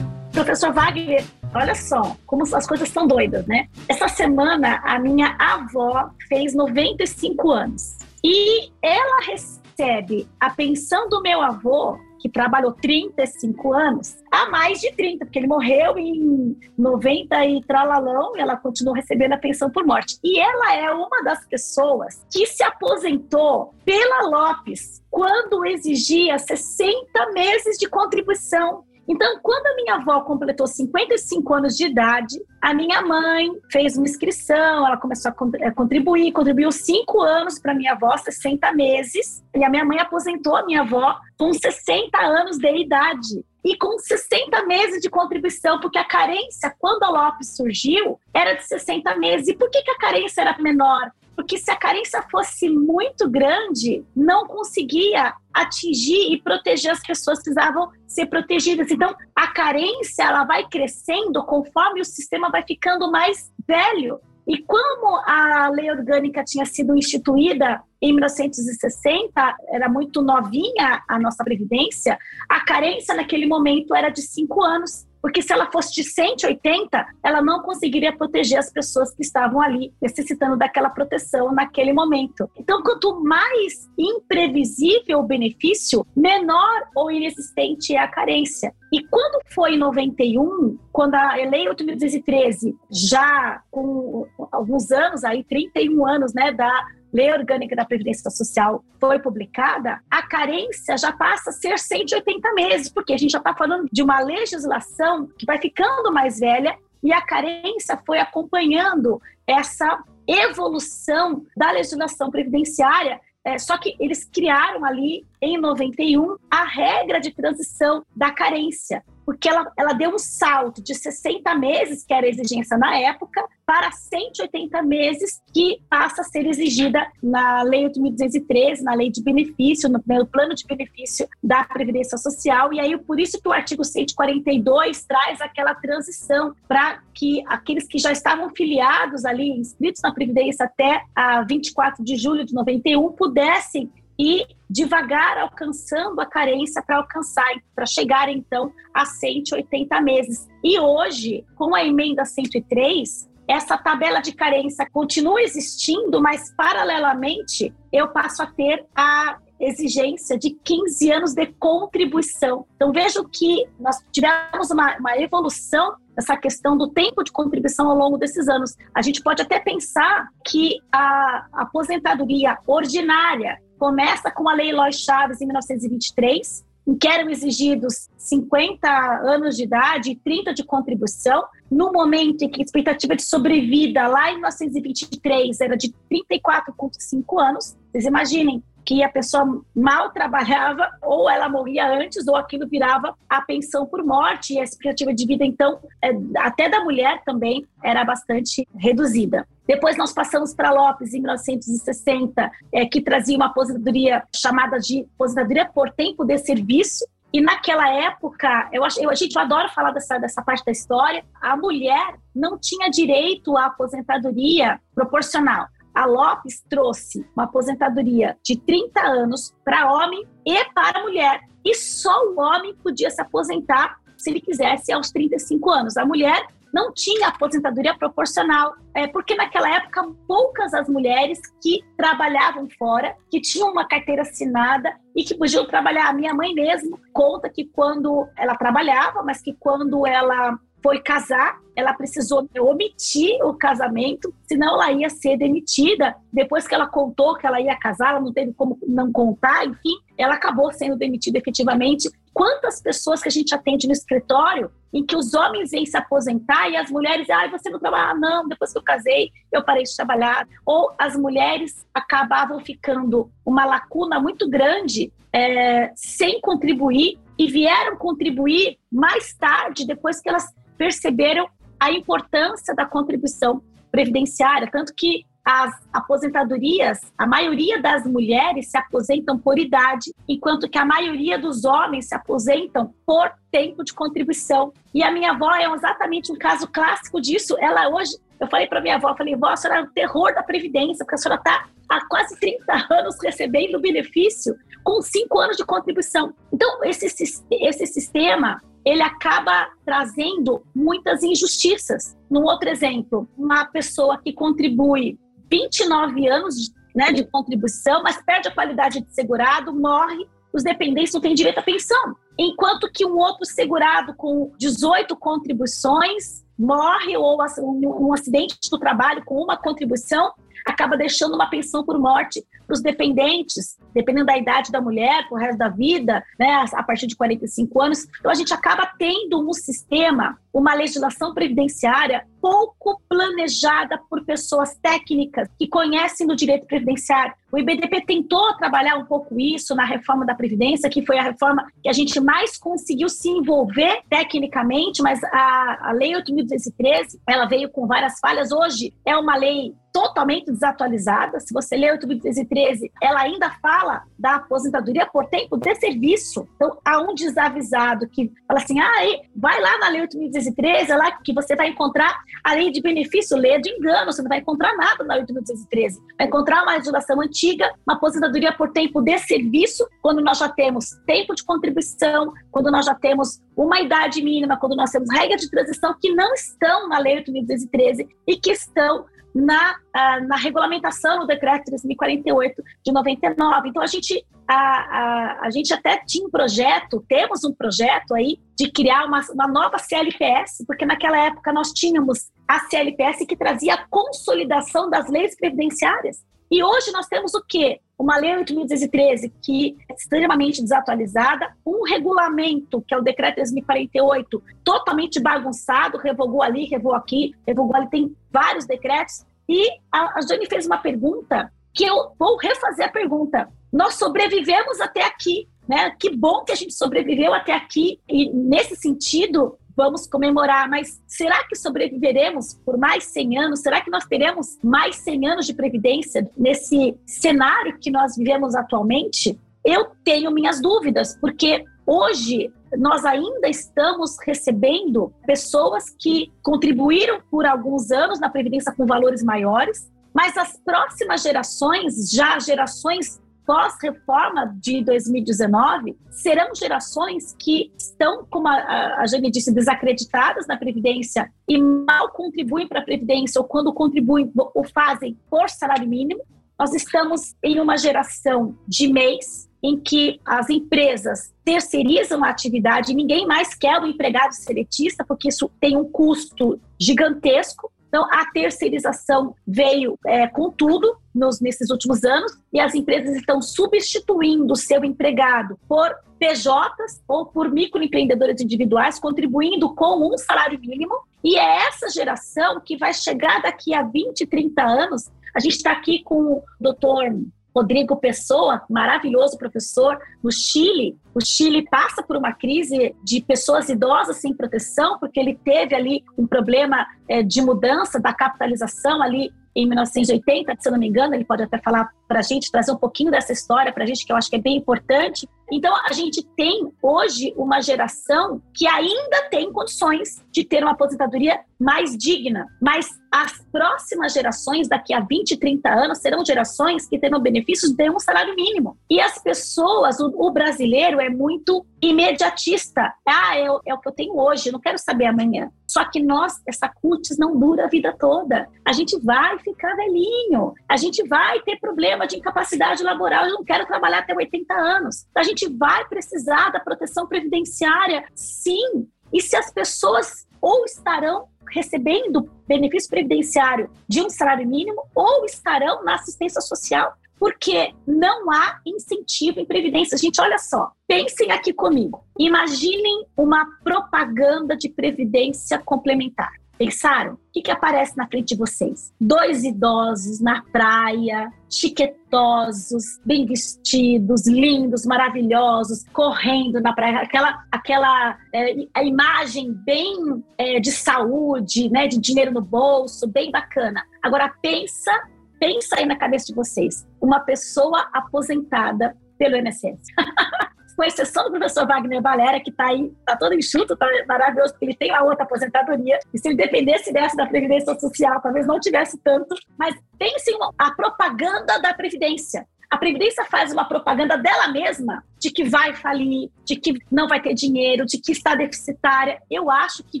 [0.32, 3.68] Professor Wagner, olha só como as coisas estão doidas, né?
[3.88, 11.40] Essa semana a minha avó fez 95 anos e ela recebe a pensão do meu
[11.40, 17.62] avô que trabalhou 35 anos, há mais de 30, porque ele morreu em 90 e
[17.64, 20.18] tralalão, e ela continuou recebendo a pensão por morte.
[20.22, 27.78] E ela é uma das pessoas que se aposentou pela Lopes quando exigia 60 meses
[27.78, 33.50] de contribuição então, quando a minha avó completou 55 anos de idade, a minha mãe
[33.70, 38.72] fez uma inscrição, ela começou a eh, contribuir, contribuiu 5 anos para minha avó, 60
[38.72, 43.76] meses, e a minha mãe aposentou a minha avó com 60 anos de idade e
[43.76, 49.16] com 60 meses de contribuição, porque a carência, quando a Lopes surgiu, era de 60
[49.16, 49.48] meses.
[49.48, 51.10] E por que, que a carência era menor?
[51.40, 57.44] Porque se a carência fosse muito grande, não conseguia atingir e proteger as pessoas que
[57.44, 58.90] precisavam ser protegidas.
[58.90, 64.20] Então, a carência ela vai crescendo conforme o sistema vai ficando mais velho.
[64.46, 71.42] E como a lei orgânica tinha sido instituída em 1960, era muito novinha a nossa
[71.42, 72.18] previdência,
[72.50, 75.06] a carência naquele momento era de cinco anos.
[75.22, 79.92] Porque se ela fosse de 180, ela não conseguiria proteger as pessoas que estavam ali
[80.00, 82.50] necessitando daquela proteção naquele momento.
[82.56, 88.72] Então, quanto mais imprevisível o benefício, menor ou inexistente é a carência.
[88.92, 96.06] E quando foi em 91, quando a Lei 8.213, já com alguns anos, aí 31
[96.06, 101.52] anos, né, da Lei Orgânica da Previdência Social foi publicada, a carência já passa a
[101.52, 106.12] ser 180 meses, porque a gente já está falando de uma legislação que vai ficando
[106.12, 113.96] mais velha e a carência foi acompanhando essa evolução da legislação previdenciária é, só que
[113.98, 120.12] eles criaram ali em 91 a regra de transição da carência porque ela, ela deu
[120.12, 125.80] um salto de 60 meses, que era a exigência na época, para 180 meses, que
[125.88, 130.66] passa a ser exigida na Lei 8.213, na Lei de Benefício, no, no plano de
[130.66, 132.72] benefício da Previdência Social.
[132.72, 137.98] E aí, por isso que o artigo 142 traz aquela transição para que aqueles que
[137.98, 143.92] já estavam filiados ali, inscritos na Previdência até a 24 de julho de 91, pudessem
[144.20, 150.46] e devagar alcançando a carência para alcançar, para chegar então a 180 meses.
[150.62, 158.08] E hoje, com a emenda 103, essa tabela de carência continua existindo, mas paralelamente eu
[158.08, 162.66] passo a ter a exigência de 15 anos de contribuição.
[162.76, 167.96] Então vejo que nós tivemos uma, uma evolução essa questão do tempo de contribuição ao
[167.96, 168.76] longo desses anos.
[168.94, 175.40] A gente pode até pensar que a aposentadoria ordinária começa com a Lei Lois Chaves
[175.40, 178.86] em 1923, em que eram exigidos 50
[179.22, 184.06] anos de idade e 30 de contribuição, no momento em que a expectativa de sobrevida
[184.06, 187.74] lá em 1923 era de 34,5 anos.
[187.90, 193.40] Vocês imaginem, que a pessoa mal trabalhava, ou ela morria antes, ou aquilo virava a
[193.40, 198.04] pensão por morte, e a expectativa de vida, então, é, até da mulher também, era
[198.04, 199.46] bastante reduzida.
[199.70, 205.64] Depois nós passamos para Lopes, em 1960, é, que trazia uma aposentadoria chamada de aposentadoria
[205.64, 210.42] por tempo de serviço, e naquela época, eu, acho, eu, gente adora falar dessa, dessa
[210.42, 217.44] parte da história, a mulher não tinha direito à aposentadoria proporcional a Lopes trouxe uma
[217.44, 221.40] aposentadoria de 30 anos para homem e para mulher.
[221.64, 225.96] E só o homem podia se aposentar se ele quisesse aos 35 anos.
[225.96, 232.68] A mulher não tinha aposentadoria proporcional, é, porque naquela época poucas as mulheres que trabalhavam
[232.78, 236.08] fora, que tinham uma carteira assinada e que podiam trabalhar.
[236.08, 241.58] A minha mãe mesmo conta que quando ela trabalhava, mas que quando ela foi casar,
[241.76, 246.16] ela precisou omitir o casamento, senão ela ia ser demitida.
[246.32, 249.94] Depois que ela contou que ela ia casar, ela não teve como não contar, enfim,
[250.16, 252.10] ela acabou sendo demitida efetivamente.
[252.32, 256.68] Quantas pessoas que a gente atende no escritório em que os homens vêm se aposentar
[256.68, 259.94] e as mulheres, ah, você não trabalha, não, depois que eu casei, eu parei de
[259.94, 260.46] trabalhar.
[260.64, 268.78] Ou as mulheres acabavam ficando uma lacuna muito grande é, sem contribuir e vieram contribuir
[268.90, 277.00] mais tarde, depois que elas perceberam a importância da contribuição previdenciária, tanto que as aposentadorias,
[277.16, 282.14] a maioria das mulheres se aposentam por idade, enquanto que a maioria dos homens se
[282.14, 284.72] aposentam por tempo de contribuição.
[284.94, 287.56] E a minha avó é exatamente um caso clássico disso.
[287.58, 290.42] Ela hoje, eu falei para minha avó, falei, vó, a senhora é o terror da
[290.42, 295.64] previdência, porque a senhora está há quase 30 anos recebendo benefício com 5 anos de
[295.64, 296.32] contribuição.
[296.52, 297.06] Então, esse,
[297.50, 302.16] esse sistema ele acaba trazendo muitas injustiças.
[302.30, 305.18] Num outro exemplo, uma pessoa que contribui
[305.50, 311.12] 29 anos de, né, de contribuição, mas perde a qualidade de segurado, morre, os dependentes
[311.12, 312.16] não têm direito à pensão.
[312.38, 317.38] Enquanto que um outro segurado com 18 contribuições morre ou
[317.72, 320.32] um acidente do trabalho com uma contribuição
[320.66, 325.36] acaba deixando uma pensão por morte para os dependentes, dependendo da idade da mulher, para
[325.36, 328.06] o resto da vida, né, a partir de 45 anos.
[328.18, 335.48] Então, a gente acaba tendo um sistema, uma legislação previdenciária pouco planejada por pessoas técnicas
[335.58, 337.34] que conhecem do direito previdenciário.
[337.52, 341.66] O IBDP tentou trabalhar um pouco isso na reforma da Previdência, que foi a reforma
[341.82, 347.68] que a gente mais conseguiu se envolver tecnicamente, mas a, a Lei 8.213, ela veio
[347.68, 348.52] com várias falhas.
[348.52, 351.40] Hoje é uma lei totalmente desatualizada.
[351.40, 356.48] Se você ler 8.213, ela ainda fala da aposentadoria por tempo de serviço.
[356.56, 358.90] Então, há um desavisado que fala assim, ah,
[359.36, 363.36] vai lá na Lei 8.213, é lá que você vai encontrar a lei de benefício,
[363.36, 365.98] lei de engano, você não vai encontrar nada na 8.213.
[366.18, 370.90] Vai encontrar uma legislação antiga, uma aposentadoria por tempo de serviço, quando nós já temos
[371.06, 375.50] tempo de contribuição, quando nós já temos uma idade mínima, quando nós temos regras de
[375.50, 379.04] transição que não estão na Lei 8.213 e que estão
[379.34, 383.68] na, uh, na regulamentação no decreto 3048 de 99.
[383.68, 388.38] Então, a gente, a, a, a gente até tinha um projeto, temos um projeto aí
[388.56, 393.74] de criar uma, uma nova CLPS, porque naquela época nós tínhamos a CLPS que trazia
[393.74, 396.18] a consolidação das leis previdenciárias.
[396.50, 397.80] E hoje nós temos o quê?
[398.00, 405.20] Uma lei 8.213 que é extremamente desatualizada, um regulamento, que é o decreto 3048, totalmente
[405.20, 409.26] bagunçado, revogou ali, revogou aqui, revogou ali, tem vários decretos.
[409.46, 413.50] E a, a Jane fez uma pergunta que eu vou refazer a pergunta.
[413.70, 415.94] Nós sobrevivemos até aqui, né?
[416.00, 421.42] Que bom que a gente sobreviveu até aqui e nesse sentido vamos comemorar, mas será
[421.48, 423.60] que sobreviveremos por mais 100 anos?
[423.60, 429.40] Será que nós teremos mais 100 anos de previdência nesse cenário que nós vivemos atualmente?
[429.64, 437.90] Eu tenho minhas dúvidas, porque hoje nós ainda estamos recebendo pessoas que contribuíram por alguns
[437.90, 445.96] anos na previdência com valores maiores, mas as próximas gerações, já gerações pós-reforma de 2019,
[446.10, 452.68] serão gerações que estão, como a, a Jane disse, desacreditadas na Previdência e mal contribuem
[452.68, 456.22] para a Previdência, ou quando contribuem, o fazem por salário mínimo.
[456.58, 462.94] Nós estamos em uma geração de mês em que as empresas terceirizam a atividade e
[462.94, 467.70] ninguém mais quer o empregado seletista, porque isso tem um custo gigantesco.
[467.90, 473.42] Então, a terceirização veio é, com tudo nos, nesses últimos anos e as empresas estão
[473.42, 480.94] substituindo o seu empregado por PJs ou por microempreendedores individuais, contribuindo com um salário mínimo.
[481.24, 485.10] E é essa geração que vai chegar daqui a 20, 30 anos.
[485.34, 487.12] A gente está aqui com o doutor
[487.54, 490.96] Rodrigo Pessoa, maravilhoso professor no Chile.
[491.14, 496.04] O Chile passa por uma crise de pessoas idosas sem proteção, porque ele teve ali
[496.16, 501.14] um problema é, de mudança da capitalização ali em 1980, se eu não me engano,
[501.14, 504.04] ele pode até falar para a gente, trazer um pouquinho dessa história para a gente,
[504.04, 505.28] que eu acho que é bem importante.
[505.52, 511.40] Então, a gente tem hoje uma geração que ainda tem condições de ter uma aposentadoria
[511.58, 517.20] mais digna, mas as próximas gerações, daqui a 20, 30 anos, serão gerações que terão
[517.20, 518.78] benefícios de um salário mínimo.
[518.88, 522.94] E as pessoas, o, o brasileiro é muito imediatista.
[523.06, 525.50] Ah, é, é, o que eu tenho hoje, não quero saber amanhã.
[525.70, 528.48] Só que nós, essa cutis não dura a vida toda.
[528.64, 533.44] A gente vai ficar velhinho, a gente vai ter problema de incapacidade laboral, eu não
[533.44, 535.06] quero trabalhar até 80 anos.
[535.16, 538.88] A gente vai precisar da proteção previdenciária, sim.
[539.12, 545.84] E se as pessoas ou estarão recebendo benefício previdenciário de um salário mínimo ou estarão
[545.84, 549.98] na assistência social, porque não há incentivo em previdência.
[549.98, 552.02] Gente, olha só, pensem aqui comigo.
[552.18, 556.32] Imaginem uma propaganda de previdência complementar.
[556.56, 557.14] Pensaram?
[557.14, 558.92] O que, que aparece na frente de vocês?
[559.00, 566.98] Dois idosos na praia, chiquetosos, bem vestidos, lindos, maravilhosos, correndo na praia.
[566.98, 573.30] Aquela, aquela é, a imagem bem é, de saúde, né, de dinheiro no bolso, bem
[573.30, 573.82] bacana.
[574.02, 574.92] Agora pensa,
[575.40, 579.80] pensa aí na cabeça de vocês, uma pessoa aposentada pelo INSS.
[580.80, 584.64] com exceção do professor Wagner Valera, que está aí, está todo enxuto, está maravilhoso, porque
[584.64, 585.98] ele tem uma outra aposentadoria.
[586.14, 589.34] E se ele dependesse dessa da Previdência Social, talvez não tivesse tanto.
[589.58, 592.46] Mas pense a propaganda da Previdência.
[592.70, 597.20] A Previdência faz uma propaganda dela mesma de que vai falir, de que não vai
[597.20, 599.20] ter dinheiro, de que está deficitária.
[599.30, 600.00] Eu acho que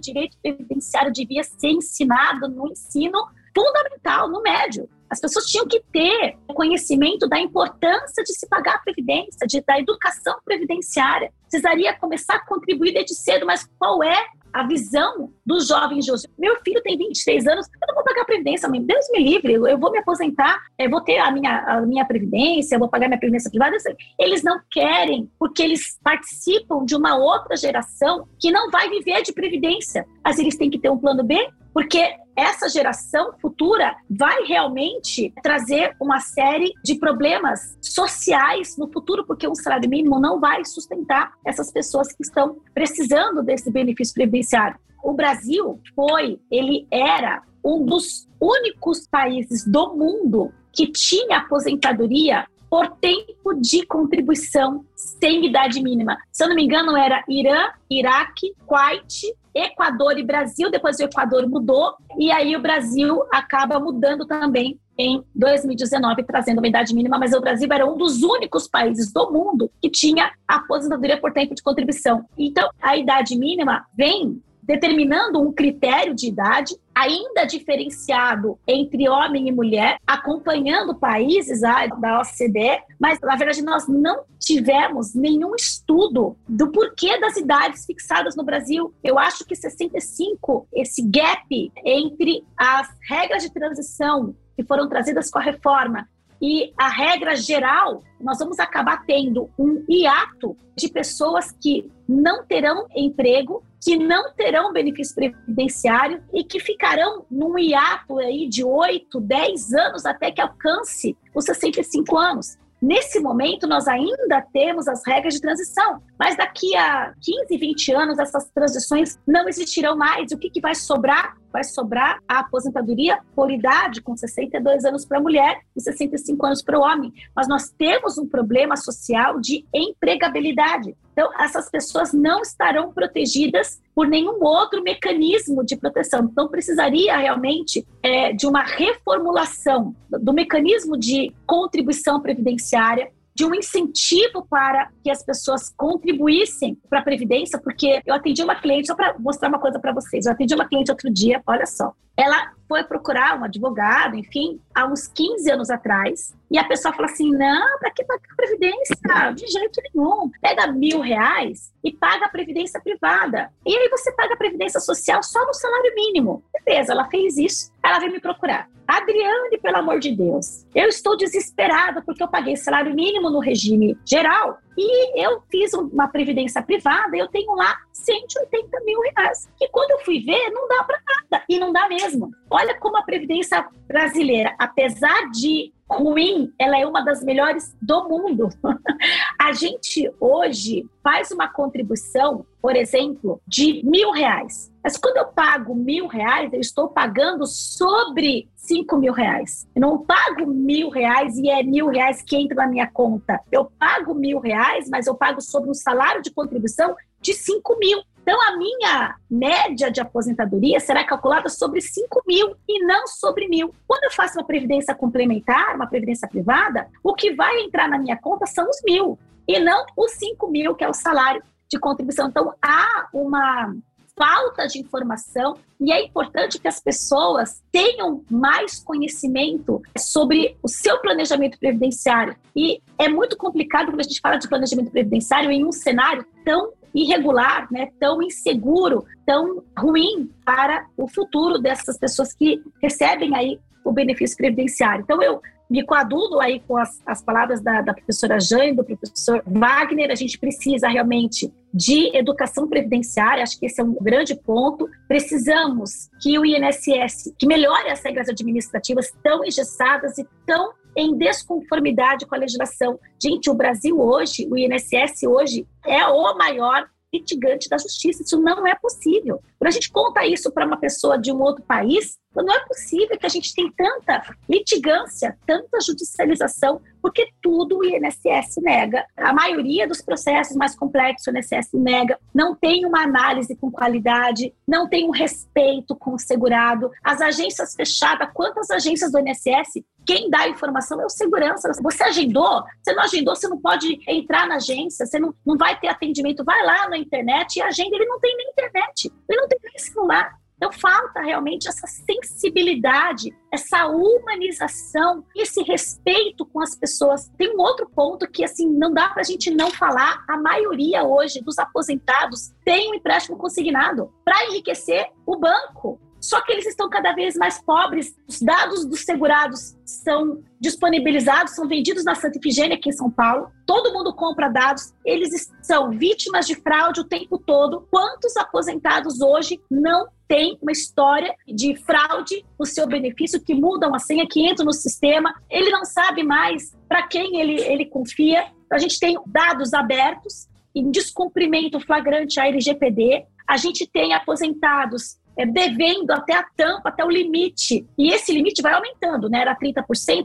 [0.00, 3.18] direito previdenciário devia ser ensinado no ensino
[3.54, 4.88] fundamental, no médio.
[5.10, 9.78] As pessoas tinham que ter conhecimento da importância de se pagar a previdência, de, da
[9.78, 11.32] educação previdenciária.
[11.48, 16.06] Precisaria começar a contribuir desde cedo, mas qual é a visão dos jovens.
[16.38, 18.82] Meu filho tem 23 anos, eu não vou pagar a previdência, mãe.
[18.82, 22.74] Deus me livre, eu vou me aposentar, eu vou ter a minha, a minha previdência,
[22.74, 23.76] eu vou pagar minha previdência privada.
[24.18, 29.32] Eles não querem, porque eles participam de uma outra geração que não vai viver de
[29.32, 30.06] previdência.
[30.24, 35.94] Mas eles têm que ter um plano B, porque essa geração futura vai realmente trazer
[36.00, 41.70] uma série de problemas sociais no futuro, porque um salário mínimo não vai sustentar essas
[41.70, 44.78] pessoas que estão precisando desse benefício previdenciário.
[45.02, 52.88] O Brasil foi, ele era um dos únicos países do mundo que tinha aposentadoria por
[52.88, 56.16] tempo de contribuição sem idade mínima.
[56.30, 60.70] Se eu não me engano, era Irã, Iraque, Kuwait, Equador e Brasil.
[60.70, 66.68] Depois o Equador mudou e aí o Brasil acaba mudando também em 2019, trazendo uma
[66.68, 71.18] idade mínima, mas o Brasil era um dos únicos países do mundo que tinha aposentadoria
[71.18, 72.26] por tempo de contribuição.
[72.36, 79.52] Então, a idade mínima vem determinando um critério de idade ainda diferenciado entre homem e
[79.52, 87.18] mulher, acompanhando países da OCDE, mas na verdade nós não tivemos nenhum estudo do porquê
[87.18, 88.94] das idades fixadas no Brasil.
[89.02, 95.38] Eu acho que 65, esse gap entre as regras de transição que foram trazidas com
[95.38, 96.06] a reforma
[96.40, 102.86] E a regra geral, nós vamos acabar tendo um hiato de pessoas que não terão
[102.96, 109.74] emprego, que não terão benefício previdenciário e que ficarão num hiato aí de 8, 10
[109.74, 112.58] anos até que alcance os 65 anos.
[112.80, 118.18] Nesse momento, nós ainda temos as regras de transição, mas daqui a 15, 20 anos,
[118.18, 120.32] essas transições não existirão mais.
[120.32, 121.36] O que, que vai sobrar?
[121.52, 126.62] Vai sobrar a aposentadoria por idade, com 62 anos para a mulher e 65 anos
[126.62, 127.12] para o homem.
[127.34, 130.96] Mas nós temos um problema social de empregabilidade.
[131.12, 136.28] Então, essas pessoas não estarão protegidas por nenhum outro mecanismo de proteção.
[136.30, 144.46] Então, precisaria realmente é, de uma reformulação do mecanismo de contribuição previdenciária de um incentivo
[144.50, 149.18] para que as pessoas contribuíssem para a Previdência, porque eu atendi uma cliente, só para
[149.18, 152.84] mostrar uma coisa para vocês, eu atendi uma cliente outro dia, olha só, ela foi
[152.84, 157.78] procurar um advogado, enfim, há uns 15 anos atrás, e a pessoa fala assim: não,
[157.78, 158.96] para que pagar previdência?
[159.34, 160.30] De jeito nenhum.
[160.40, 163.50] Pega mil reais e paga a previdência privada.
[163.66, 166.44] E aí você paga a previdência social só no salário mínimo.
[166.64, 168.68] Beleza, ela fez isso, ela veio me procurar.
[168.86, 173.96] Adriane, pelo amor de Deus, eu estou desesperada porque eu paguei salário mínimo no regime
[174.04, 179.48] geral e eu fiz uma previdência privada, eu tenho lá 180 mil reais.
[179.56, 181.44] Que quando eu fui ver, não dá para nada.
[181.48, 182.30] E não dá mesmo.
[182.48, 188.48] Olha como a previdência brasileira, apesar de ruim, ela é uma das melhores do mundo.
[189.38, 194.69] a gente hoje faz uma contribuição, por exemplo, de mil reais.
[194.82, 199.66] Mas quando eu pago mil reais, eu estou pagando sobre cinco mil reais.
[199.74, 203.40] Eu não pago mil reais e é mil reais que entra na minha conta.
[203.50, 208.02] Eu pago mil reais, mas eu pago sobre um salário de contribuição de cinco mil.
[208.22, 213.74] Então, a minha média de aposentadoria será calculada sobre 5 mil e não sobre mil.
[213.88, 218.16] Quando eu faço uma previdência complementar, uma previdência privada, o que vai entrar na minha
[218.16, 219.18] conta são os mil
[219.48, 222.28] e não os 5 mil, que é o salário de contribuição.
[222.28, 223.74] Então, há uma
[224.20, 230.98] falta de informação e é importante que as pessoas tenham mais conhecimento sobre o seu
[230.98, 232.36] planejamento previdenciário.
[232.54, 236.74] E é muito complicado quando a gente fala de planejamento previdenciário em um cenário tão
[236.94, 243.90] irregular, né, tão inseguro, tão ruim para o futuro dessas pessoas que recebem aí o
[243.90, 245.02] benefício previdenciário.
[245.02, 245.40] Então eu
[245.70, 250.16] me coaduno aí com as, as palavras da, da professora Jane, do professor Wagner, a
[250.16, 254.88] gente precisa realmente de educação previdenciária, acho que esse é um grande ponto.
[255.06, 262.26] Precisamos que o INSS, que melhore as regras administrativas tão engessadas e tão em desconformidade
[262.26, 262.98] com a legislação.
[263.22, 268.22] Gente, o Brasil hoje, o INSS hoje, é o maior litigante da justiça.
[268.22, 269.40] Isso não é possível.
[269.58, 273.18] Quando a gente conta isso para uma pessoa de um outro país, não é possível
[273.18, 279.04] que a gente tenha tanta litigância, tanta judicialização, porque tudo o INSS nega.
[279.16, 282.18] A maioria dos processos mais complexos o INSS nega.
[282.34, 286.90] Não tem uma análise com qualidade, não tem um respeito com o segurado.
[287.02, 291.70] As agências fechadas, quantas agências do INSS quem dá a informação é o segurança.
[291.82, 292.64] Você agendou?
[292.82, 296.42] Você não agendou, você não pode entrar na agência, você não, não vai ter atendimento.
[296.42, 297.94] Vai lá na internet e agenda.
[297.94, 300.39] Ele não tem nem internet, ele não tem nem celular.
[300.60, 307.32] Então falta realmente essa sensibilidade, essa humanização, esse respeito com as pessoas.
[307.38, 310.22] Tem um outro ponto que assim não dá para a gente não falar.
[310.28, 315.98] A maioria hoje dos aposentados tem um empréstimo consignado para enriquecer o banco.
[316.20, 318.14] Só que eles estão cada vez mais pobres.
[318.28, 323.50] Os dados dos segurados são disponibilizados, são vendidos na Santa Ifigênia aqui em São Paulo.
[323.66, 324.92] Todo mundo compra dados.
[325.04, 327.86] Eles são vítimas de fraude o tempo todo.
[327.90, 333.98] Quantos aposentados hoje não têm uma história de fraude no seu benefício, que mudam a
[333.98, 335.34] senha, que entram no sistema?
[335.48, 338.46] Ele não sabe mais para quem ele, ele confia.
[338.70, 343.24] A gente tem dados abertos em descumprimento flagrante à LGPD.
[343.46, 347.86] A gente tem aposentados é, devendo até a tampa, até o limite.
[347.96, 349.40] E esse limite vai aumentando, né?
[349.40, 349.84] Era 30%,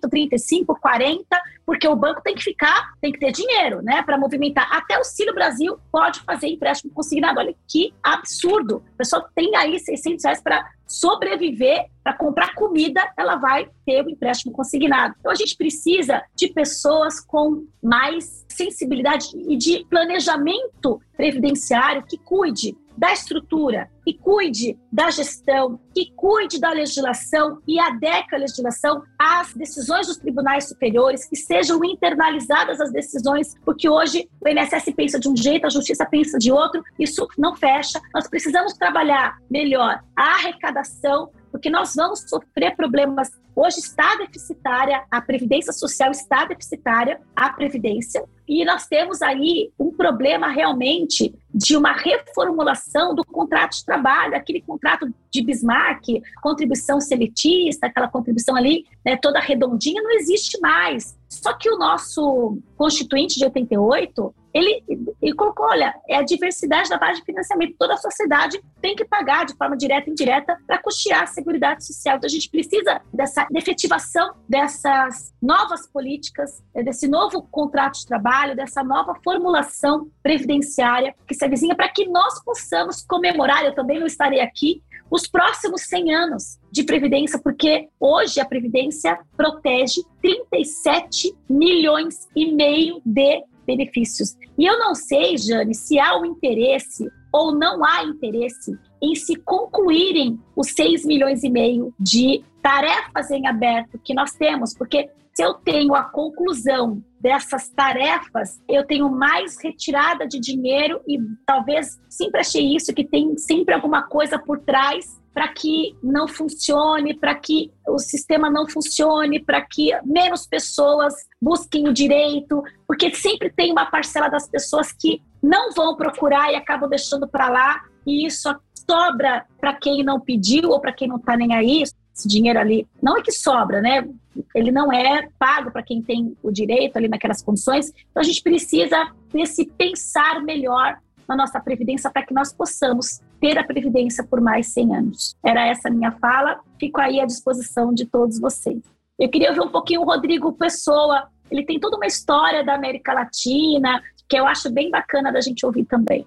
[0.10, 1.26] 35%, 40%,
[1.66, 4.04] porque o banco tem que ficar, tem que ter dinheiro, né?
[4.04, 4.68] Para movimentar.
[4.72, 7.40] Até o Cílio Brasil pode fazer empréstimo consignado.
[7.40, 8.84] Olha que absurdo.
[8.94, 14.10] A pessoa tem aí 600 reais para sobreviver, para comprar comida, ela vai ter o
[14.10, 15.16] empréstimo consignado.
[15.20, 22.78] Então a gente precisa de pessoas com mais sensibilidade e de planejamento previdenciário que cuide
[22.98, 29.54] da estrutura, que cuide da gestão, que cuide da legislação e adeque a legislação às
[29.54, 35.28] decisões dos tribunais superiores, que sejam internalizadas as decisões, porque hoje o INSS pensa de
[35.28, 38.00] um jeito, a justiça pensa de outro, isso não fecha.
[38.14, 43.32] Nós precisamos trabalhar melhor a arrecadação porque nós vamos sofrer problemas.
[43.56, 49.90] Hoje está deficitária, a Previdência Social está deficitária, a Previdência, e nós temos aí um
[49.90, 57.88] problema realmente de uma reformulação do contrato de trabalho, aquele contrato de Bismarck, contribuição seletista,
[57.88, 61.18] aquela contribuição ali né, toda redondinha, não existe mais.
[61.30, 64.82] Só que o nosso constituinte de 88, ele,
[65.22, 67.76] ele colocou, olha, é a diversidade da base de financiamento.
[67.78, 71.86] Toda a sociedade tem que pagar de forma direta e indireta para custear a Seguridade
[71.86, 72.16] Social.
[72.16, 78.56] Então, a gente precisa dessa efetivação dessas novas políticas, é, desse novo contrato de trabalho,
[78.56, 84.08] dessa nova formulação previdenciária que se avizinha para que nós possamos comemorar, eu também não
[84.08, 84.82] estarei aqui,
[85.12, 93.02] os próximos 100 anos de previdência, porque hoje a previdência protege 37 milhões e meio
[93.06, 94.38] de benefícios.
[94.58, 99.36] E eu não sei, Jane, se há o interesse ou não há interesse em se
[99.36, 105.44] concluírem os 6 milhões e meio de tarefas em aberto que nós temos, porque se
[105.44, 112.40] eu tenho a conclusão dessas tarefas, eu tenho mais retirada de dinheiro e talvez sempre
[112.40, 117.70] achei isso, que tem sempre alguma coisa por trás para que não funcione, para que
[117.86, 123.86] o sistema não funcione, para que menos pessoas busquem o direito, porque sempre tem uma
[123.86, 128.50] parcela das pessoas que não vão procurar e acabam deixando para lá, e isso
[128.90, 131.84] sobra para quem não pediu ou para quem não está nem aí.
[131.84, 134.08] Esse dinheiro ali não é que sobra, né?
[134.54, 137.90] Ele não é pago para quem tem o direito ali naquelas condições.
[137.90, 143.60] Então a gente precisa desse pensar melhor na nossa previdência para que nós possamos ter
[143.60, 145.36] a previdência por mais 100 anos.
[145.46, 146.60] Era essa minha fala.
[146.80, 148.82] Fico aí à disposição de todos vocês.
[149.20, 151.28] Eu queria ouvir um pouquinho o Rodrigo Pessoa.
[151.52, 155.64] Ele tem toda uma história da América Latina que eu acho bem bacana da gente
[155.64, 156.26] ouvir também.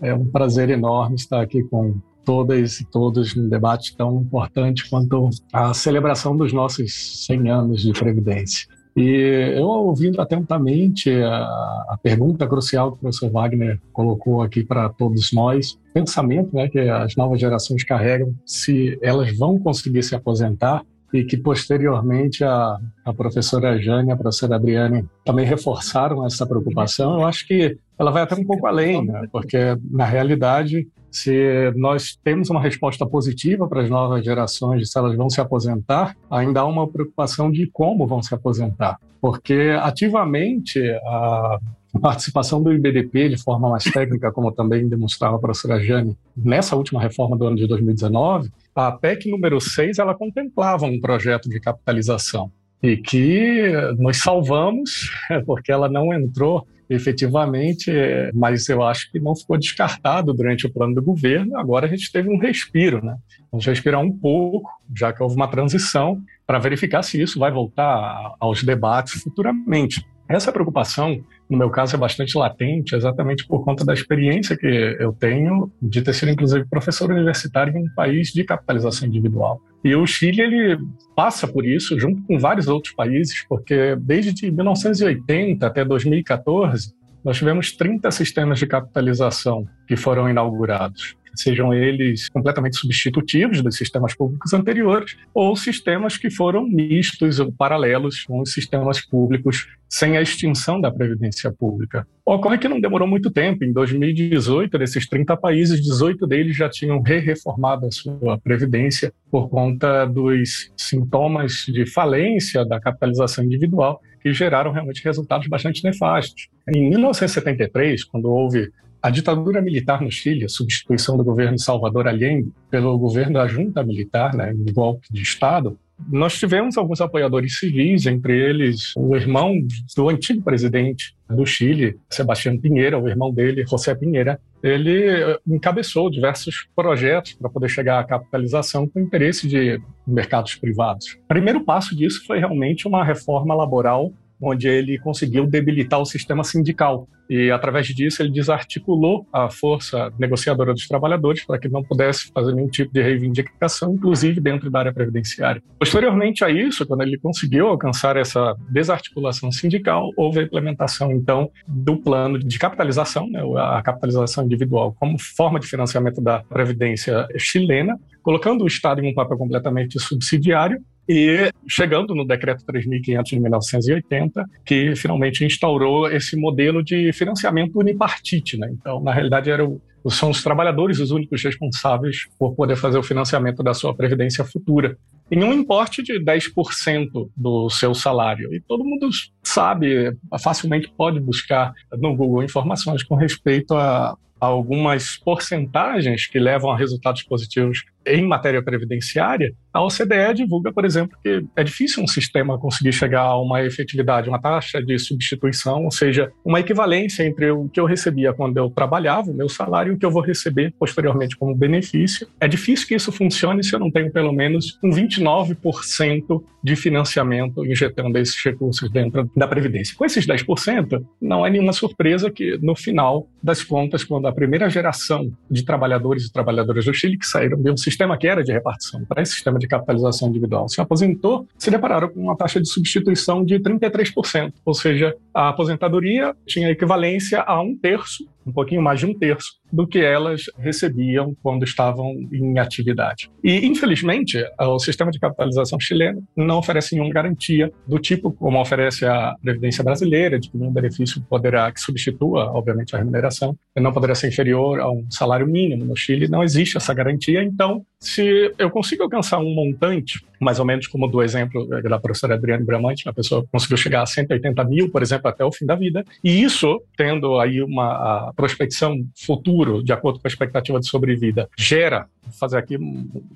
[0.00, 5.28] É um prazer enorme estar aqui com todas e todos num debate tão importante quanto
[5.52, 8.66] a celebração dos nossos 100 anos de Previdência.
[8.98, 11.44] E eu ouvindo atentamente a,
[11.90, 16.80] a, pergunta crucial que o professor Wagner colocou aqui para todos nós, pensamento né, que
[16.80, 20.82] as novas gerações carregam, se elas vão conseguir se aposentar,
[21.12, 27.20] e que posteriormente a, a professora Jane e a professora Adriane também reforçaram essa preocupação,
[27.20, 29.26] eu acho que ela vai até um pouco além, né?
[29.32, 29.58] porque
[29.90, 35.16] na realidade se nós temos uma resposta positiva para as novas gerações de se elas
[35.16, 38.98] vão se aposentar, ainda há uma preocupação de como vão se aposentar.
[39.20, 41.58] Porque ativamente a
[42.00, 47.00] participação do IBDP de forma mais técnica, como também demonstrava a professora Jane, nessa última
[47.00, 52.52] reforma do ano de 2019, a PEC número 6 ela contemplava um projeto de capitalização
[52.82, 55.10] e que nós salvamos
[55.46, 57.92] porque ela não entrou efetivamente,
[58.34, 61.56] mas eu acho que não ficou descartado durante o plano do governo.
[61.58, 63.16] Agora a gente teve um respiro, né?
[63.50, 68.34] Vamos respirar um pouco, já que houve uma transição, para verificar se isso vai voltar
[68.40, 70.04] aos debates futuramente.
[70.28, 74.66] Essa preocupação, no meu caso, é bastante latente, exatamente por conta da experiência que
[75.00, 79.58] eu tenho de ter sido, inclusive, professor universitário em um país de capitalização individual.
[79.82, 80.78] E o Chile ele
[81.16, 86.92] passa por isso, junto com vários outros países, porque desde 1980 até 2014,
[87.24, 94.14] nós tivemos 30 sistemas de capitalização que foram inaugurados sejam eles completamente substitutivos dos sistemas
[94.14, 100.22] públicos anteriores, ou sistemas que foram mistos ou paralelos com os sistemas públicos sem a
[100.22, 102.06] extinção da previdência pública.
[102.24, 103.64] Ocorre que não demorou muito tempo.
[103.64, 110.04] Em 2018, desses 30 países, 18 deles já tinham re-reformado a sua previdência por conta
[110.04, 116.48] dos sintomas de falência da capitalização individual, que geraram realmente resultados bastante nefastos.
[116.68, 118.70] Em 1973, quando houve
[119.02, 123.82] a ditadura militar no Chile, a substituição do governo Salvador Allende pelo governo da junta
[123.82, 129.54] militar, né, um golpe de Estado, nós tivemos alguns apoiadores civis, entre eles o irmão
[129.96, 134.40] do antigo presidente do Chile, Sebastião Pinheira, o irmão dele, José Pinheira.
[134.62, 141.18] Ele eh, encabeçou diversos projetos para poder chegar à capitalização com interesse de mercados privados.
[141.24, 146.44] O primeiro passo disso foi realmente uma reforma laboral onde ele conseguiu debilitar o sistema
[146.44, 147.08] sindical.
[147.28, 152.54] E, através disso, ele desarticulou a força negociadora dos trabalhadores para que não pudesse fazer
[152.54, 155.62] nenhum tipo de reivindicação, inclusive dentro da área previdenciária.
[155.78, 161.98] Posteriormente a isso, quando ele conseguiu alcançar essa desarticulação sindical, houve a implementação, então, do
[161.98, 168.64] plano de capitalização, né, a capitalização individual, como forma de financiamento da previdência chilena, colocando
[168.64, 174.94] o Estado em um papel completamente subsidiário e chegando no decreto 3.500 de 1980, que
[174.94, 178.58] finalmente instaurou esse modelo de financiamento unipartite.
[178.58, 178.68] Né?
[178.72, 179.80] Então, na realidade, era o,
[180.10, 184.98] são os trabalhadores os únicos responsáveis por poder fazer o financiamento da sua previdência futura
[185.30, 188.52] em um importe de 10% do seu salário.
[188.54, 189.08] E todo mundo
[189.42, 196.76] sabe, facilmente pode buscar no Google informações com respeito a algumas porcentagens que levam a
[196.76, 202.58] resultados positivos em matéria previdenciária, a OCDE divulga, por exemplo, que é difícil um sistema
[202.58, 207.68] conseguir chegar a uma efetividade, uma taxa de substituição, ou seja, uma equivalência entre o
[207.68, 210.72] que eu recebia quando eu trabalhava, o meu salário, e o que eu vou receber
[210.78, 212.26] posteriormente como benefício.
[212.40, 217.64] É difícil que isso funcione se eu não tenho pelo menos um 29% de financiamento
[217.64, 219.94] injetando esses recursos dentro da Previdência.
[219.96, 224.68] Com esses 10%, não é nenhuma surpresa que no final das contas, quando a primeira
[224.68, 228.52] geração de trabalhadores e trabalhadoras do Chile que saíram de um sistema que era de
[228.52, 230.68] repartição para esse sistema de capitalização individual.
[230.68, 236.34] Se aposentou, se depararam com uma taxa de substituição de 33%, ou seja, a aposentadoria
[236.46, 241.36] tinha equivalência a um terço um pouquinho mais de um terço do que elas recebiam
[241.42, 243.30] quando estavam em atividade.
[243.44, 249.04] E, infelizmente, o sistema de capitalização chileno não oferece nenhuma garantia do tipo como oferece
[249.04, 254.14] a Previdência Brasileira, de que nenhum benefício poderá, que substitua, obviamente, a remuneração, não poderá
[254.14, 255.84] ser inferior a um salário mínimo.
[255.84, 260.64] No Chile não existe essa garantia, então, se eu consigo alcançar um montante mais ou
[260.64, 264.90] menos como do exemplo da professora Adriane Bramante, a pessoa conseguiu chegar a 180 mil,
[264.90, 269.92] por exemplo, até o fim da vida, e isso, tendo aí uma prospecção futuro, de
[269.92, 272.78] acordo com a expectativa de sobrevida, gera, vou fazer aqui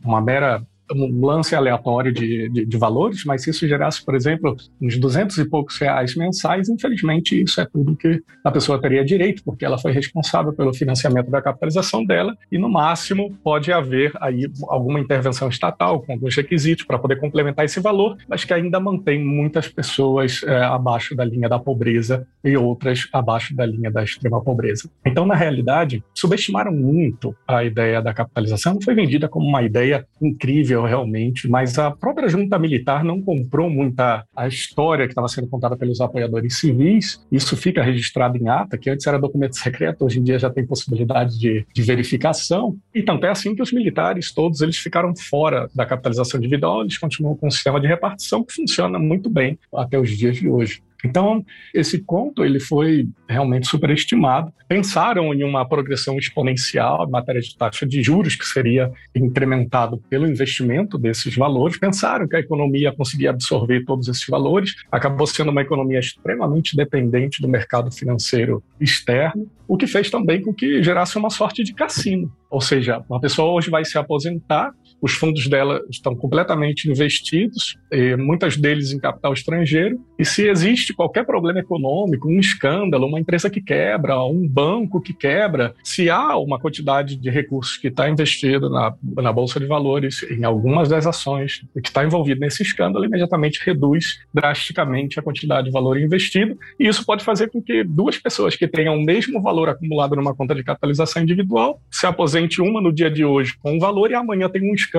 [0.05, 0.64] uma mera
[0.95, 5.38] um lance aleatório de, de, de, valores, mas se isso gerasse, por exemplo, uns 200
[5.38, 9.78] e poucos reais mensais, infelizmente isso é tudo que a pessoa teria direito, porque ela
[9.78, 15.49] foi responsável pelo financiamento da capitalização dela e, no máximo, pode haver aí alguma intervenção
[15.49, 20.43] estatal com alguns requisitos para poder complementar esse valor, mas que ainda mantém muitas pessoas
[20.45, 24.90] é, abaixo da linha da pobreza e outras abaixo da linha da extrema pobreza.
[25.07, 30.82] Então, na realidade, subestimaram muito a ideia da capitalização, foi vendida como uma ideia incrível
[30.87, 35.76] realmente, mas a própria junta militar não comprou muita a história que estava sendo contada
[35.76, 37.24] pelos apoiadores civis.
[37.30, 40.66] Isso fica registrado em ata, que antes era documento secreto, hoje em dia já tem
[40.66, 42.76] possibilidade de, de verificação.
[42.95, 46.99] E tanto é assim que os militares todos eles ficaram fora da capitalização individual, eles
[46.99, 50.83] continuam com um sistema de repartição que funciona muito bem até os dias de hoje.
[51.05, 51.44] Então,
[51.74, 54.53] esse conto ele foi realmente superestimado.
[54.68, 60.26] Pensaram em uma progressão exponencial em matéria de taxa de juros, que seria incrementado pelo
[60.26, 61.78] investimento desses valores.
[61.78, 64.74] Pensaram que a economia conseguia absorver todos esses valores.
[64.90, 70.53] Acabou sendo uma economia extremamente dependente do mercado financeiro externo, o que fez também com
[70.53, 72.30] que gerasse uma sorte de cassino.
[72.50, 74.72] Ou seja, uma pessoa hoje vai se aposentar,
[75.03, 77.76] os fundos dela estão completamente investidos,
[78.16, 83.50] muitas deles em capital estrangeiro, e se existe qualquer problema econômico, um escândalo, uma empresa
[83.50, 88.70] que quebra, um banco que quebra, se há uma quantidade de recursos que está investido
[88.70, 93.61] na, na Bolsa de Valores, em algumas das ações que está envolvido nesse escândalo, imediatamente
[93.64, 98.55] reduz drasticamente a quantidade de valor investido, e isso pode fazer com que duas pessoas
[98.55, 102.92] que tenham o mesmo valor acumulado numa conta de capitalização individual se aposente uma no
[102.92, 104.91] dia de hoje com um valor e amanhã tem um escândalo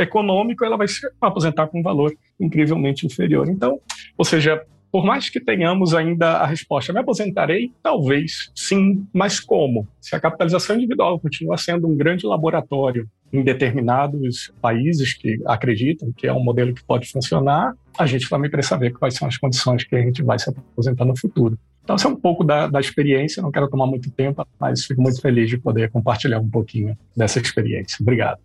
[0.00, 3.48] econômico, ela vai se aposentar com um valor incrivelmente inferior.
[3.48, 3.80] Então,
[4.16, 4.62] ou seja,
[4.92, 7.72] por mais que tenhamos ainda a resposta, me aposentarei?
[7.82, 9.88] Talvez, sim, mas como?
[9.98, 16.26] Se a capitalização individual continua sendo um grande laboratório em determinados países que acreditam que
[16.26, 19.82] é um modelo que pode funcionar, a gente também precisa saber quais são as condições
[19.82, 21.58] que a gente vai se aposentar no futuro.
[21.82, 25.00] Então, isso é um pouco da, da experiência, não quero tomar muito tempo, mas fico
[25.00, 27.96] muito feliz de poder compartilhar um pouquinho dessa experiência.
[28.00, 28.38] Obrigado.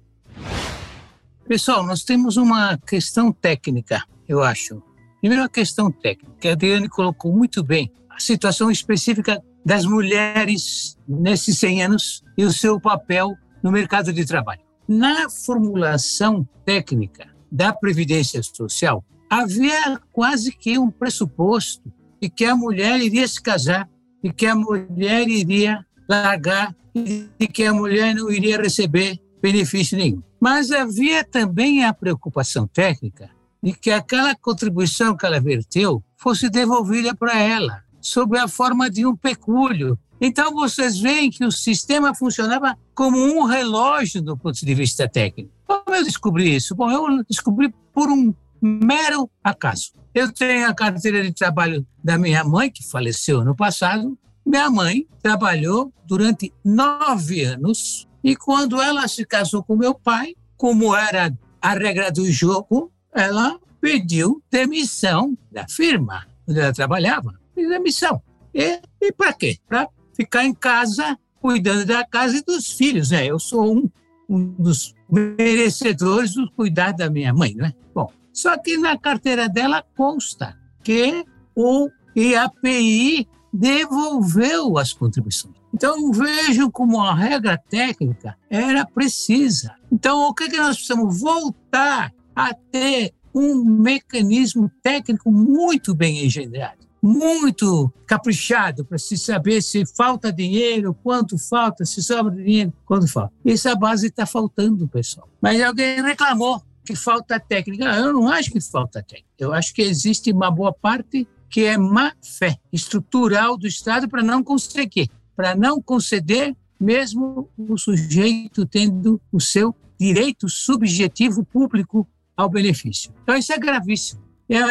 [1.47, 4.83] Pessoal, nós temos uma questão técnica, eu acho.
[5.21, 6.49] Primeiro, a questão técnica.
[6.49, 12.51] A Adriane colocou muito bem a situação específica das mulheres nesses 100 anos e o
[12.51, 13.33] seu papel
[13.63, 14.59] no mercado de trabalho.
[14.89, 21.89] Na formulação técnica da Previdência Social, havia quase que um pressuposto
[22.21, 23.89] e que a mulher iria se casar,
[24.21, 30.21] e que a mulher iria largar, e que a mulher não iria receber benefício nenhum.
[30.39, 33.29] Mas havia também a preocupação técnica
[33.61, 39.05] de que aquela contribuição que ela verteu fosse devolvida para ela, sob a forma de
[39.05, 39.97] um pecúlio.
[40.19, 45.51] Então vocês veem que o sistema funcionava como um relógio do ponto de vista técnico.
[45.65, 46.75] Como eu descobri isso?
[46.75, 49.91] Bom, eu descobri por um mero acaso.
[50.13, 54.17] Eu tenho a carteira de trabalho da minha mãe, que faleceu ano passado.
[54.45, 60.93] Minha mãe trabalhou durante nove anos e quando ela se casou com meu pai, como
[60.93, 67.39] era a regra do jogo, ela pediu demissão da firma onde ela trabalhava.
[67.55, 68.21] Pediu demissão.
[68.53, 69.57] E, e para quê?
[69.65, 73.11] Para ficar em casa cuidando da casa e dos filhos.
[73.11, 73.27] Né?
[73.27, 73.89] Eu sou um,
[74.27, 77.55] um dos merecedores do cuidar da minha mãe.
[77.55, 77.73] Né?
[77.95, 80.53] Bom, só que na carteira dela consta
[80.83, 81.23] que
[81.55, 85.56] o IAPI devolveu as contribuições.
[85.73, 89.75] Então, vejo como a regra técnica era precisa.
[89.91, 91.19] Então, o que, que nós precisamos?
[91.19, 99.85] Voltar a ter um mecanismo técnico muito bem engendrado, muito caprichado para se saber se
[99.85, 103.33] falta dinheiro, quanto falta, se sobra dinheiro, quanto falta.
[103.45, 105.29] Essa base está faltando, pessoal.
[105.41, 107.83] Mas alguém reclamou que falta técnica.
[107.83, 109.27] Eu não acho que falta técnica.
[109.37, 114.23] Eu acho que existe uma boa parte que é má fé estrutural do Estado para
[114.23, 122.49] não conseguir, para não conceder, mesmo o sujeito tendo o seu direito subjetivo público ao
[122.49, 123.13] benefício.
[123.21, 124.21] Então, isso é gravíssimo.
[124.49, 124.67] Eu,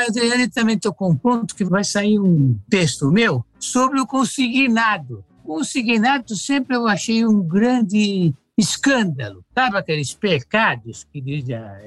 [0.53, 5.25] também tocou um ponto que vai sair um texto meu sobre o consignado.
[5.45, 9.45] O consignado sempre eu achei um grande escândalo.
[9.55, 11.79] Sabe aqueles pecados que diz a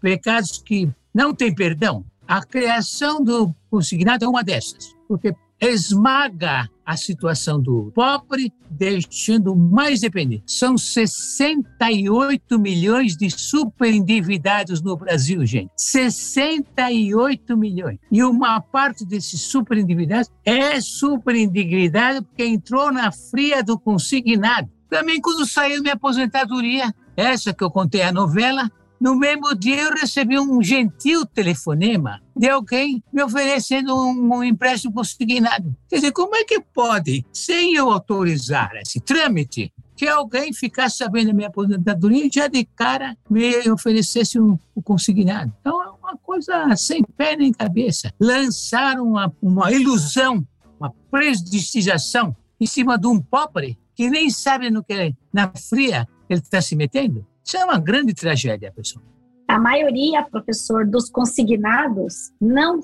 [0.00, 2.04] pecados que não têm perdão?
[2.28, 10.00] A criação do consignado é uma dessas, porque esmaga a situação do pobre, deixando mais
[10.00, 10.44] dependente.
[10.46, 15.72] São 68 milhões de superendividados no Brasil, gente.
[15.76, 17.98] 68 milhões.
[18.10, 24.70] E uma parte desses superendividados é superendividado porque entrou na fria do consignado.
[24.88, 28.70] Também quando saiu minha aposentadoria, essa que eu contei a novela,
[29.00, 34.94] no mesmo dia, eu recebi um gentil telefonema de alguém me oferecendo um, um empréstimo
[34.94, 35.74] consignado.
[35.88, 41.28] Quer dizer, como é que pode, sem eu autorizar esse trâmite, que alguém ficasse sabendo
[41.28, 45.52] da minha aposentadoria e já de cara me oferecesse um, um consignado?
[45.60, 48.12] Então, é uma coisa sem pé nem cabeça.
[48.20, 50.46] Lançaram uma, uma ilusão,
[50.78, 56.40] uma prestigiação em cima de um pobre que nem sabe no que na fria ele
[56.40, 57.26] está se metendo.
[57.46, 59.04] Isso é uma grande tragédia, pessoal.
[59.46, 62.80] A maioria, professor, dos consignados não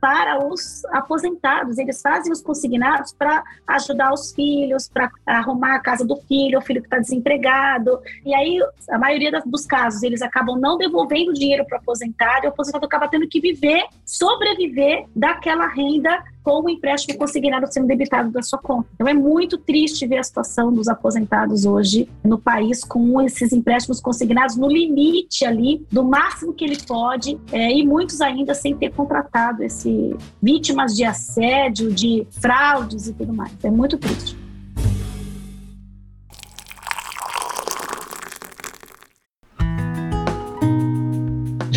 [0.00, 1.78] para os aposentados.
[1.78, 6.62] Eles fazem os consignados para ajudar os filhos, para arrumar a casa do filho, o
[6.62, 8.00] filho que está desempregado.
[8.24, 8.58] E aí,
[8.90, 12.84] a maioria dos casos, eles acabam não devolvendo dinheiro para o aposentado, e o aposentado
[12.84, 18.58] acaba tendo que viver, sobreviver daquela renda com o empréstimo consignado sendo debitado da sua
[18.58, 18.88] conta.
[18.94, 24.00] Então é muito triste ver a situação dos aposentados hoje no país com esses empréstimos
[24.00, 28.90] consignados no limite ali do máximo que ele pode é, e muitos ainda sem ter
[28.94, 33.52] contratado esse vítimas de assédio, de fraudes e tudo mais.
[33.62, 34.36] É muito triste.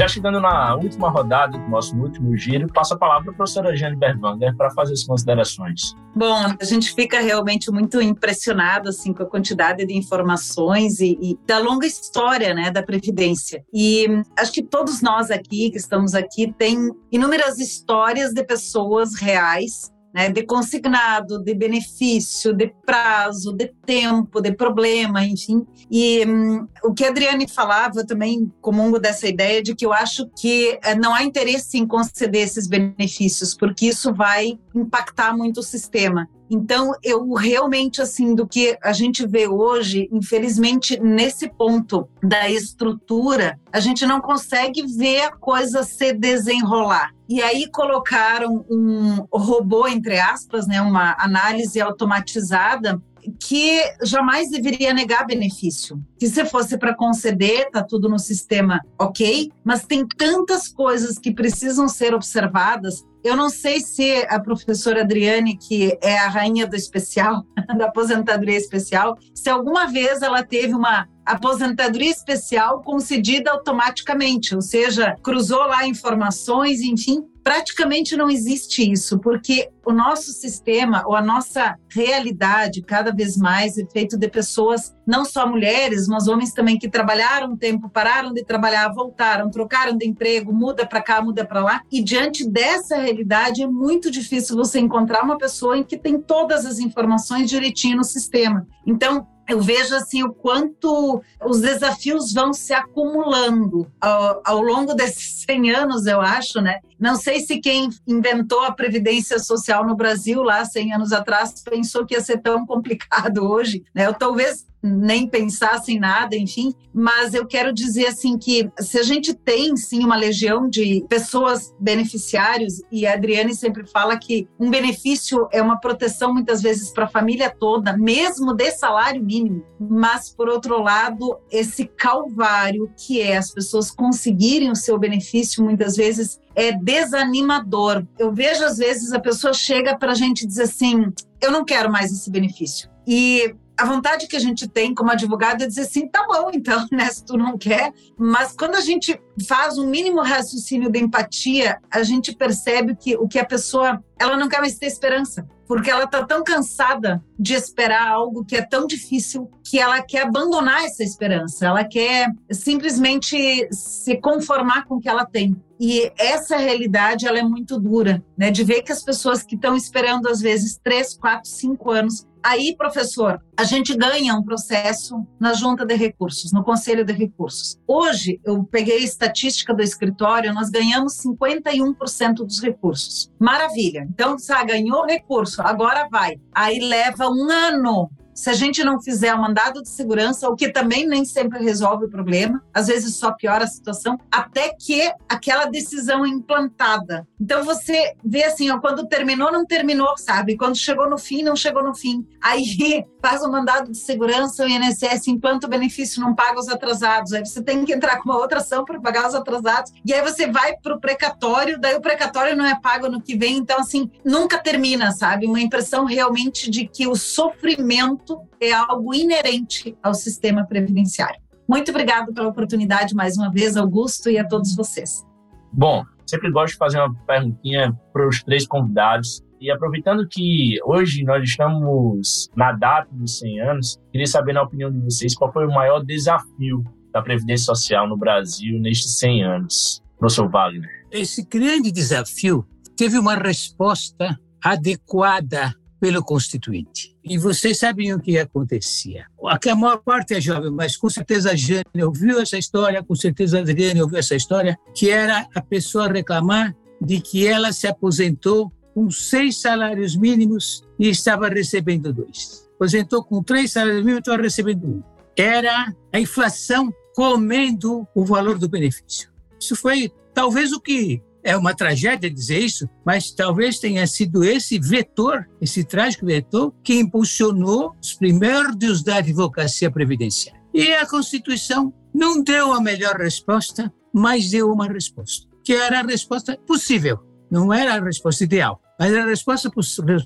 [0.01, 3.77] Já chegando na última rodada do nosso último giro, passo a palavra para a professora
[3.77, 5.95] Jane Berwanger para fazer as considerações.
[6.15, 11.37] Bom, a gente fica realmente muito impressionado assim com a quantidade de informações e, e,
[11.45, 13.63] da longa história, né, da previdência.
[13.71, 14.07] E
[14.39, 20.29] acho que todos nós aqui que estamos aqui tem inúmeras histórias de pessoas reais né,
[20.29, 25.65] de consignado, de benefício, de prazo, de tempo, de problema, enfim.
[25.89, 29.93] E hum, o que a Adriane falava, eu também comungo dessa ideia de que eu
[29.93, 35.59] acho que eh, não há interesse em conceder esses benefícios, porque isso vai impactar muito
[35.59, 36.27] o sistema.
[36.53, 43.57] Então, eu realmente, assim, do que a gente vê hoje, infelizmente, nesse ponto da estrutura,
[43.71, 47.13] a gente não consegue ver a coisa se desenrolar.
[47.29, 53.01] E aí colocaram um robô, entre aspas, né, uma análise automatizada
[53.39, 56.01] que jamais deveria negar benefício.
[56.19, 61.31] Que se fosse para conceder, tá tudo no sistema ok, mas tem tantas coisas que
[61.31, 66.75] precisam ser observadas eu não sei se a professora Adriane, que é a rainha do
[66.75, 67.45] especial,
[67.77, 75.15] da aposentadoria especial, se alguma vez ela teve uma aposentadoria especial concedida automaticamente, ou seja,
[75.23, 81.75] cruzou lá informações, enfim, praticamente não existe isso, porque o nosso sistema ou a nossa
[81.89, 86.89] realidade cada vez mais é feito de pessoas, não só mulheres, mas homens também que
[86.89, 91.63] trabalharam um tempo, pararam de trabalhar, voltaram, trocaram de emprego, muda para cá, muda para
[91.63, 96.21] lá, e diante dessa realidade é muito difícil você encontrar uma pessoa em que tem
[96.21, 98.67] todas as informações direitinho no sistema.
[98.85, 105.43] Então, eu vejo assim o quanto os desafios vão se acumulando ao, ao, longo desses
[105.45, 106.79] 100 anos, eu acho, né?
[106.99, 112.05] Não sei se quem inventou a previdência social no Brasil lá 100 anos atrás pensou
[112.05, 114.07] que ia ser tão complicado hoje, né?
[114.07, 116.73] Eu talvez nem pensassem nada, enfim.
[116.93, 121.73] Mas eu quero dizer assim que se a gente tem sim uma legião de pessoas
[121.79, 127.05] beneficiários e a Adriane sempre fala que um benefício é uma proteção muitas vezes para
[127.05, 129.63] a família toda, mesmo de salário mínimo.
[129.79, 135.95] Mas por outro lado, esse calvário que é as pessoas conseguirem o seu benefício muitas
[135.95, 138.05] vezes é desanimador.
[138.17, 141.91] Eu vejo às vezes a pessoa chega para a gente dizer assim: eu não quero
[141.91, 142.89] mais esse benefício.
[143.07, 146.85] E a vontade que a gente tem como advogado é dizer assim, tá bom, então,
[146.91, 147.93] né, se tu não quer.
[148.17, 153.27] Mas quando a gente faz um mínimo raciocínio de empatia, a gente percebe que o
[153.27, 157.53] que a pessoa, ela não quer mais ter esperança, porque ela tá tão cansada de
[157.53, 163.67] esperar algo que é tão difícil que ela quer abandonar essa esperança, ela quer simplesmente
[163.71, 165.55] se conformar com o que ela tem.
[165.79, 168.51] E essa realidade ela é muito dura, né?
[168.51, 172.75] De ver que as pessoas que estão esperando às vezes três, quatro, cinco anos Aí,
[172.75, 177.77] professor, a gente ganha um processo na junta de recursos, no conselho de recursos.
[177.87, 183.31] Hoje, eu peguei a estatística do escritório, nós ganhamos 51% dos recursos.
[183.39, 184.07] Maravilha.
[184.09, 186.35] Então, já ganhou recurso, agora vai.
[186.53, 188.09] Aí leva um ano
[188.41, 192.05] se a gente não fizer o mandado de segurança, o que também nem sempre resolve
[192.05, 197.27] o problema, às vezes só piora a situação, até que aquela decisão é implantada.
[197.39, 200.57] Então você vê assim, ó, quando terminou, não terminou, sabe?
[200.57, 202.27] Quando chegou no fim, não chegou no fim.
[202.41, 202.65] Aí
[203.21, 207.33] faz o mandado de segurança, o INSS implanta o benefício, não paga os atrasados.
[207.33, 209.91] Aí você tem que entrar com uma outra ação para pagar os atrasados.
[210.03, 213.37] E aí você vai para o precatório, daí o precatório não é pago no que
[213.37, 213.57] vem.
[213.57, 215.45] Então, assim, nunca termina, sabe?
[215.45, 221.41] Uma impressão realmente de que o sofrimento é algo inerente ao sistema previdenciário.
[221.67, 225.25] Muito obrigado pela oportunidade mais uma vez, Augusto, e a todos vocês.
[225.71, 229.41] Bom, sempre gosto de fazer uma perguntinha para os três convidados.
[229.59, 234.91] E aproveitando que hoje nós estamos na data dos 100 anos, queria saber, na opinião
[234.91, 236.83] de vocês, qual foi o maior desafio
[237.13, 240.01] da Previdência Social no Brasil nestes 100 anos?
[240.17, 240.89] Professor Wagner.
[241.11, 242.65] Esse grande desafio
[242.97, 247.10] teve uma resposta adequada pelo Constituinte.
[247.23, 249.25] E vocês sabem o que acontecia.
[249.45, 253.15] Aqui a maior parte é jovem, mas com certeza a Jane ouviu essa história, com
[253.15, 257.87] certeza a Adriane ouviu essa história, que era a pessoa reclamar de que ela se
[257.87, 262.69] aposentou com seis salários mínimos e estava recebendo dois.
[262.75, 265.03] Aposentou com três salários mínimos e estava recebendo um.
[265.37, 269.31] Era a inflação comendo o valor do benefício.
[269.59, 274.79] Isso foi talvez o que é uma tragédia dizer isso, mas talvez tenha sido esse
[274.79, 280.61] vetor, esse trágico vetor, que impulsionou os primórdios da advocacia previdenciária.
[280.73, 286.03] E a Constituição não deu a melhor resposta, mas deu uma resposta, que era a
[286.03, 287.19] resposta possível,
[287.49, 289.69] não era a resposta ideal, mas era a resposta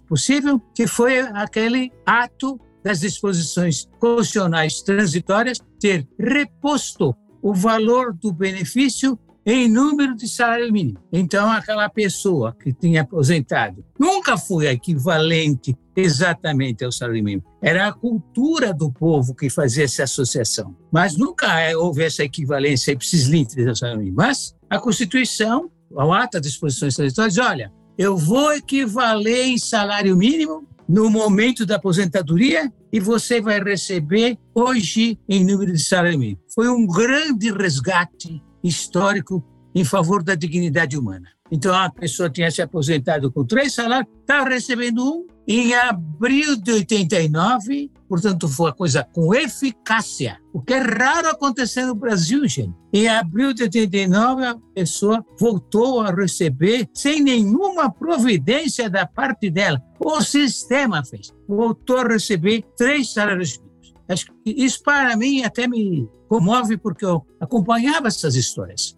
[0.08, 9.18] possível, que foi aquele ato das disposições constitucionais transitórias ter reposto o valor do benefício
[9.46, 10.98] em número de salário mínimo.
[11.14, 17.44] Então, aquela pessoa que tinha aposentado nunca foi equivalente exatamente ao salário mínimo.
[17.62, 20.76] Era a cultura do povo que fazia essa associação.
[20.92, 21.48] Mas nunca
[21.78, 24.18] houve essa equivalência ipsis literis ao salário mínimo.
[24.18, 30.68] Mas a Constituição, ao ato das disposições transitórias, olha, eu vou equivaler em salário mínimo
[30.88, 36.40] no momento da aposentadoria e você vai receber hoje em número de salário mínimo.
[36.54, 39.44] Foi um grande resgate histórico
[39.74, 41.28] em favor da dignidade humana.
[41.52, 45.28] Então, a pessoa tinha se aposentado com três salários, estava recebendo um.
[45.48, 51.86] Em abril de 89, portanto, foi uma coisa com eficácia, o que é raro acontecer
[51.86, 52.74] no Brasil, gente.
[52.92, 59.80] Em abril de 89, a pessoa voltou a receber, sem nenhuma providência da parte dela.
[60.00, 61.32] O sistema fez.
[61.48, 63.94] Voltou a receber três salários mínimos.
[64.10, 68.98] Acho que isso, para mim, até me comove porque eu acompanhava essas histórias.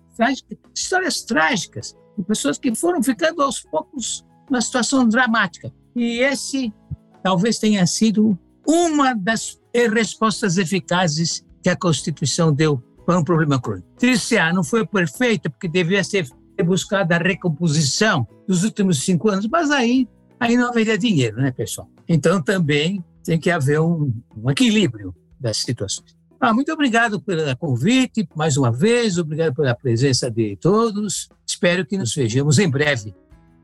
[0.76, 5.72] Histórias trágicas, de pessoas que foram ficando aos poucos numa situação dramática.
[5.96, 6.74] E esse
[7.22, 8.38] talvez tenha sido
[8.68, 9.60] uma das
[9.94, 13.88] respostas eficazes que a Constituição deu para um problema crônico.
[13.98, 16.28] TCA não foi perfeita, porque devia ser
[16.66, 20.08] buscada a recomposição dos últimos cinco anos, mas aí,
[20.40, 21.90] aí não haveria dinheiro, né, pessoal?
[22.08, 26.17] Então também tem que haver um, um equilíbrio das situações.
[26.40, 31.30] Ah, muito obrigado pelo convite, mais uma vez, obrigado pela presença de todos.
[31.46, 33.16] Espero que nos vejamos em breve.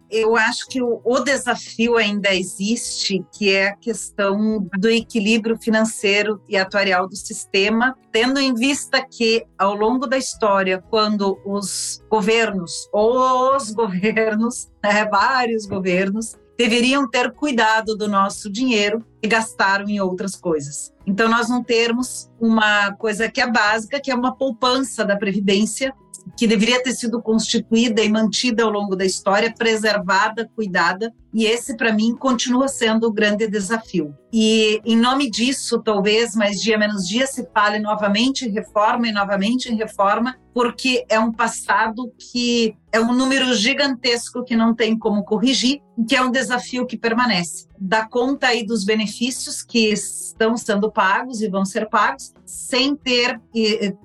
[0.09, 6.39] Eu acho que o, o desafio ainda existe, que é a questão do equilíbrio financeiro
[6.47, 12.87] e atuarial do sistema, tendo em vista que, ao longo da história, quando os governos,
[12.93, 20.35] os governos, né, vários governos, deveriam ter cuidado do nosso dinheiro e gastaram em outras
[20.35, 20.93] coisas.
[21.05, 25.93] Então, nós não termos uma coisa que é básica, que é uma poupança da Previdência,
[26.37, 31.75] que deveria ter sido constituída e mantida ao longo da história, preservada, cuidada, e esse,
[31.75, 34.15] para mim, continua sendo o grande desafio.
[34.31, 39.11] E, em nome disso, talvez mais dia menos dia se fale novamente em reforma e
[39.11, 44.97] novamente em reforma, porque é um passado que é um número gigantesco que não tem
[44.97, 47.67] como corrigir, que é um desafio que permanece.
[47.79, 53.41] Dá conta aí dos benefícios que estão sendo pagos e vão ser pagos, sem ter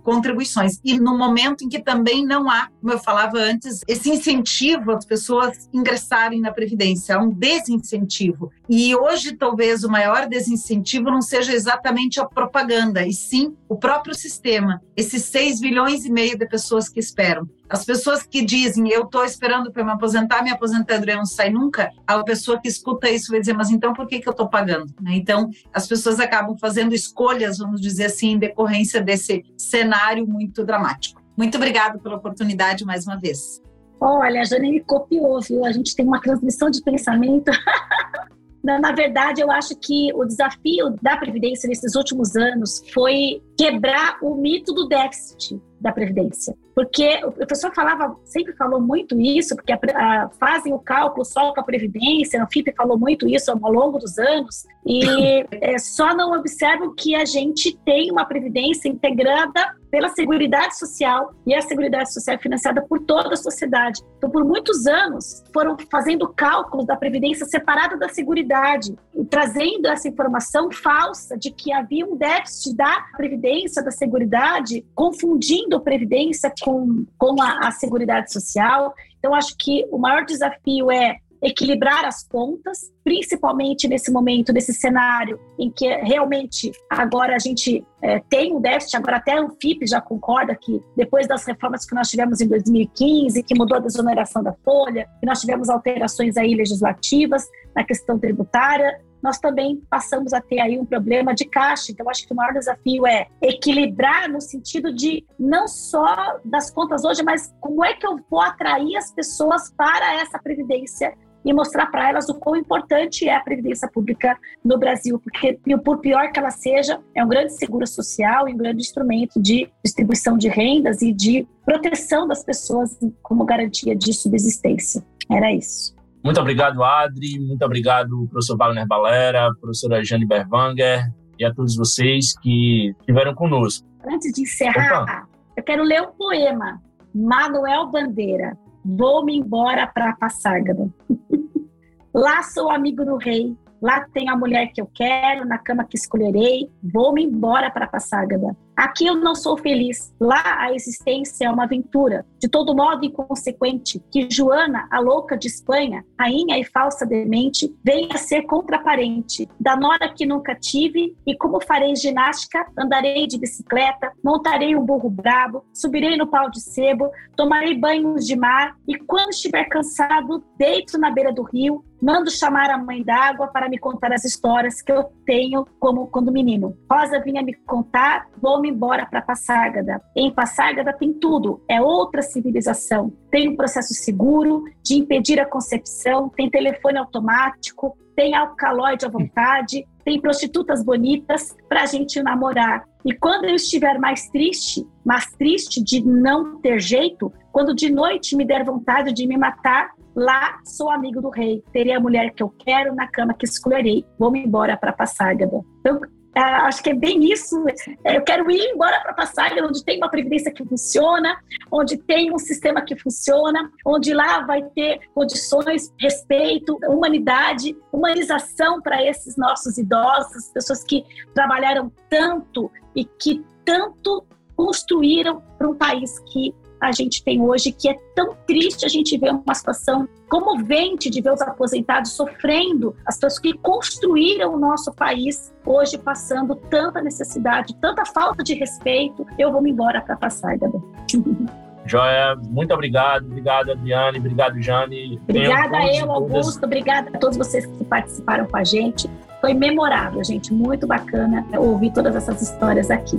[0.02, 0.78] contribuições.
[0.82, 5.04] E no momento em que também não há, como eu falava antes, esse incentivo às
[5.04, 8.50] pessoas ingressarem na Previdência um desincentivo.
[8.68, 14.14] E hoje, talvez, o maior desincentivo não seja exatamente a propaganda, e sim o próprio
[14.14, 14.82] sistema.
[14.96, 17.48] Esses 6 bilhões e meio de pessoas que esperam.
[17.68, 21.92] As pessoas que dizem, eu estou esperando para me aposentar, minha aposentadoria não sai nunca,
[22.06, 24.92] a pessoa que escuta isso vai dizer, mas então por que, que eu estou pagando?
[25.00, 25.16] Né?
[25.16, 31.22] Então, as pessoas acabam fazendo escolhas, vamos dizer assim, em decorrência desse cenário muito dramático.
[31.36, 33.60] Muito obrigada pela oportunidade mais uma vez.
[34.00, 35.64] Olha, a Jane me copiou, viu?
[35.64, 37.50] A gente tem uma transmissão de pensamento.
[38.62, 44.34] Na verdade, eu acho que o desafio da Previdência nesses últimos anos foi quebrar o
[44.34, 46.54] mito do déficit da Previdência.
[46.74, 51.52] Porque o professor falava, sempre falou muito isso, porque a, a, fazem o cálculo só
[51.52, 55.02] com a Previdência, a FIP falou muito isso ao longo dos anos, e
[55.60, 61.54] é, só não observam que a gente tem uma Previdência integrada pela Seguridade Social e
[61.54, 64.00] a Seguridade Social é financiada por toda a sociedade.
[64.18, 70.08] Então, por muitos anos, foram fazendo cálculos da Previdência separada da Seguridade, e trazendo essa
[70.08, 77.04] informação falsa de que havia um déficit da Previdência, da Seguridade, confundindo a Previdência com,
[77.16, 78.94] com a, a Seguridade Social.
[79.18, 85.38] Então, acho que o maior desafio é equilibrar as contas, principalmente nesse momento, nesse cenário
[85.58, 90.00] em que realmente agora a gente é, tem um déficit, agora até o FIP já
[90.00, 94.52] concorda que depois das reformas que nós tivemos em 2015, que mudou a desoneração da
[94.64, 100.60] folha, que nós tivemos alterações aí legislativas na questão tributária, nós também passamos a ter
[100.60, 101.92] aí um problema de caixa.
[101.92, 107.04] Então, acho que o maior desafio é equilibrar no sentido de não só das contas
[107.04, 111.14] hoje, mas como é que eu vou atrair as pessoas para essa previdência
[111.44, 115.98] e mostrar para elas o quão importante é a previdência pública no Brasil, porque por
[115.98, 120.36] pior que ela seja, é um grande seguro social e um grande instrumento de distribuição
[120.36, 125.02] de rendas e de proteção das pessoas como garantia de subsistência.
[125.30, 125.97] Era isso.
[126.28, 127.40] Muito obrigado, Adri.
[127.40, 133.88] Muito obrigado, professor Wagner Balera, professora Jane Berwanger e a todos vocês que estiveram conosco.
[134.06, 135.28] Antes de encerrar, Opa.
[135.56, 136.82] eu quero ler um poema.
[137.14, 138.58] Manuel Bandeira.
[138.84, 140.90] Vou-me embora para Passárgada.
[142.12, 145.96] Lá sou amigo do rei, lá tenho a mulher que eu quero, na cama que
[145.96, 148.54] escolherei, vou-me embora para Passárgada.
[148.78, 150.14] Aqui eu não sou feliz.
[150.20, 155.48] Lá a existência é uma aventura, de todo modo inconsequente, que Joana, a louca de
[155.48, 161.60] Espanha, rainha e falsa demente, venha ser contraparente da nora que nunca tive, e como
[161.60, 167.76] farei ginástica, andarei de bicicleta, montarei um burro brabo, subirei no pau de sebo, tomarei
[167.76, 172.78] banhos de mar, e quando estiver cansado, deito na beira do rio, mando chamar a
[172.78, 176.76] mãe d'água para me contar as histórias que eu tenho como quando menino.
[176.90, 180.00] Rosa vinha me contar, vou me embora para Passárgada.
[180.16, 183.12] Em Passárgada tem tudo, é outra civilização.
[183.30, 189.86] Tem um processo seguro de impedir a concepção, tem telefone automático, tem alcaloide à vontade,
[190.04, 192.84] tem prostitutas bonitas para a gente namorar.
[193.04, 198.36] E quando eu estiver mais triste, mais triste de não ter jeito, quando de noite
[198.36, 201.62] me der vontade de me matar, lá sou amigo do rei.
[201.72, 204.04] Terei a mulher que eu quero na cama que escolherei.
[204.18, 205.60] Vou-me embora para Passárgada.
[205.80, 206.00] Então,
[206.34, 207.64] acho que é bem isso.
[208.04, 211.38] É, eu quero ir embora para Passagem, onde tem uma previdência que funciona,
[211.70, 219.02] onde tem um sistema que funciona, onde lá vai ter condições, respeito, humanidade, humanização para
[219.04, 224.24] esses nossos idosos, pessoas que trabalharam tanto e que tanto
[224.56, 229.16] construíram para um país que a gente tem hoje, que é tão triste a gente
[229.18, 234.92] ver uma situação comovente de ver os aposentados sofrendo, as pessoas que construíram o nosso
[234.94, 239.26] país hoje passando tanta necessidade, tanta falta de respeito.
[239.38, 240.78] Eu vou me embora para passar, Gabi.
[241.88, 243.24] Joia, muito obrigado.
[243.24, 244.18] Obrigado, Adriane.
[244.18, 245.18] Obrigado, Jane.
[245.22, 246.64] Obrigada a eu, Augusto.
[246.64, 249.10] Obrigada a todos vocês que participaram com a gente.
[249.40, 250.52] Foi memorável, gente.
[250.52, 253.18] Muito bacana ouvir todas essas histórias aqui.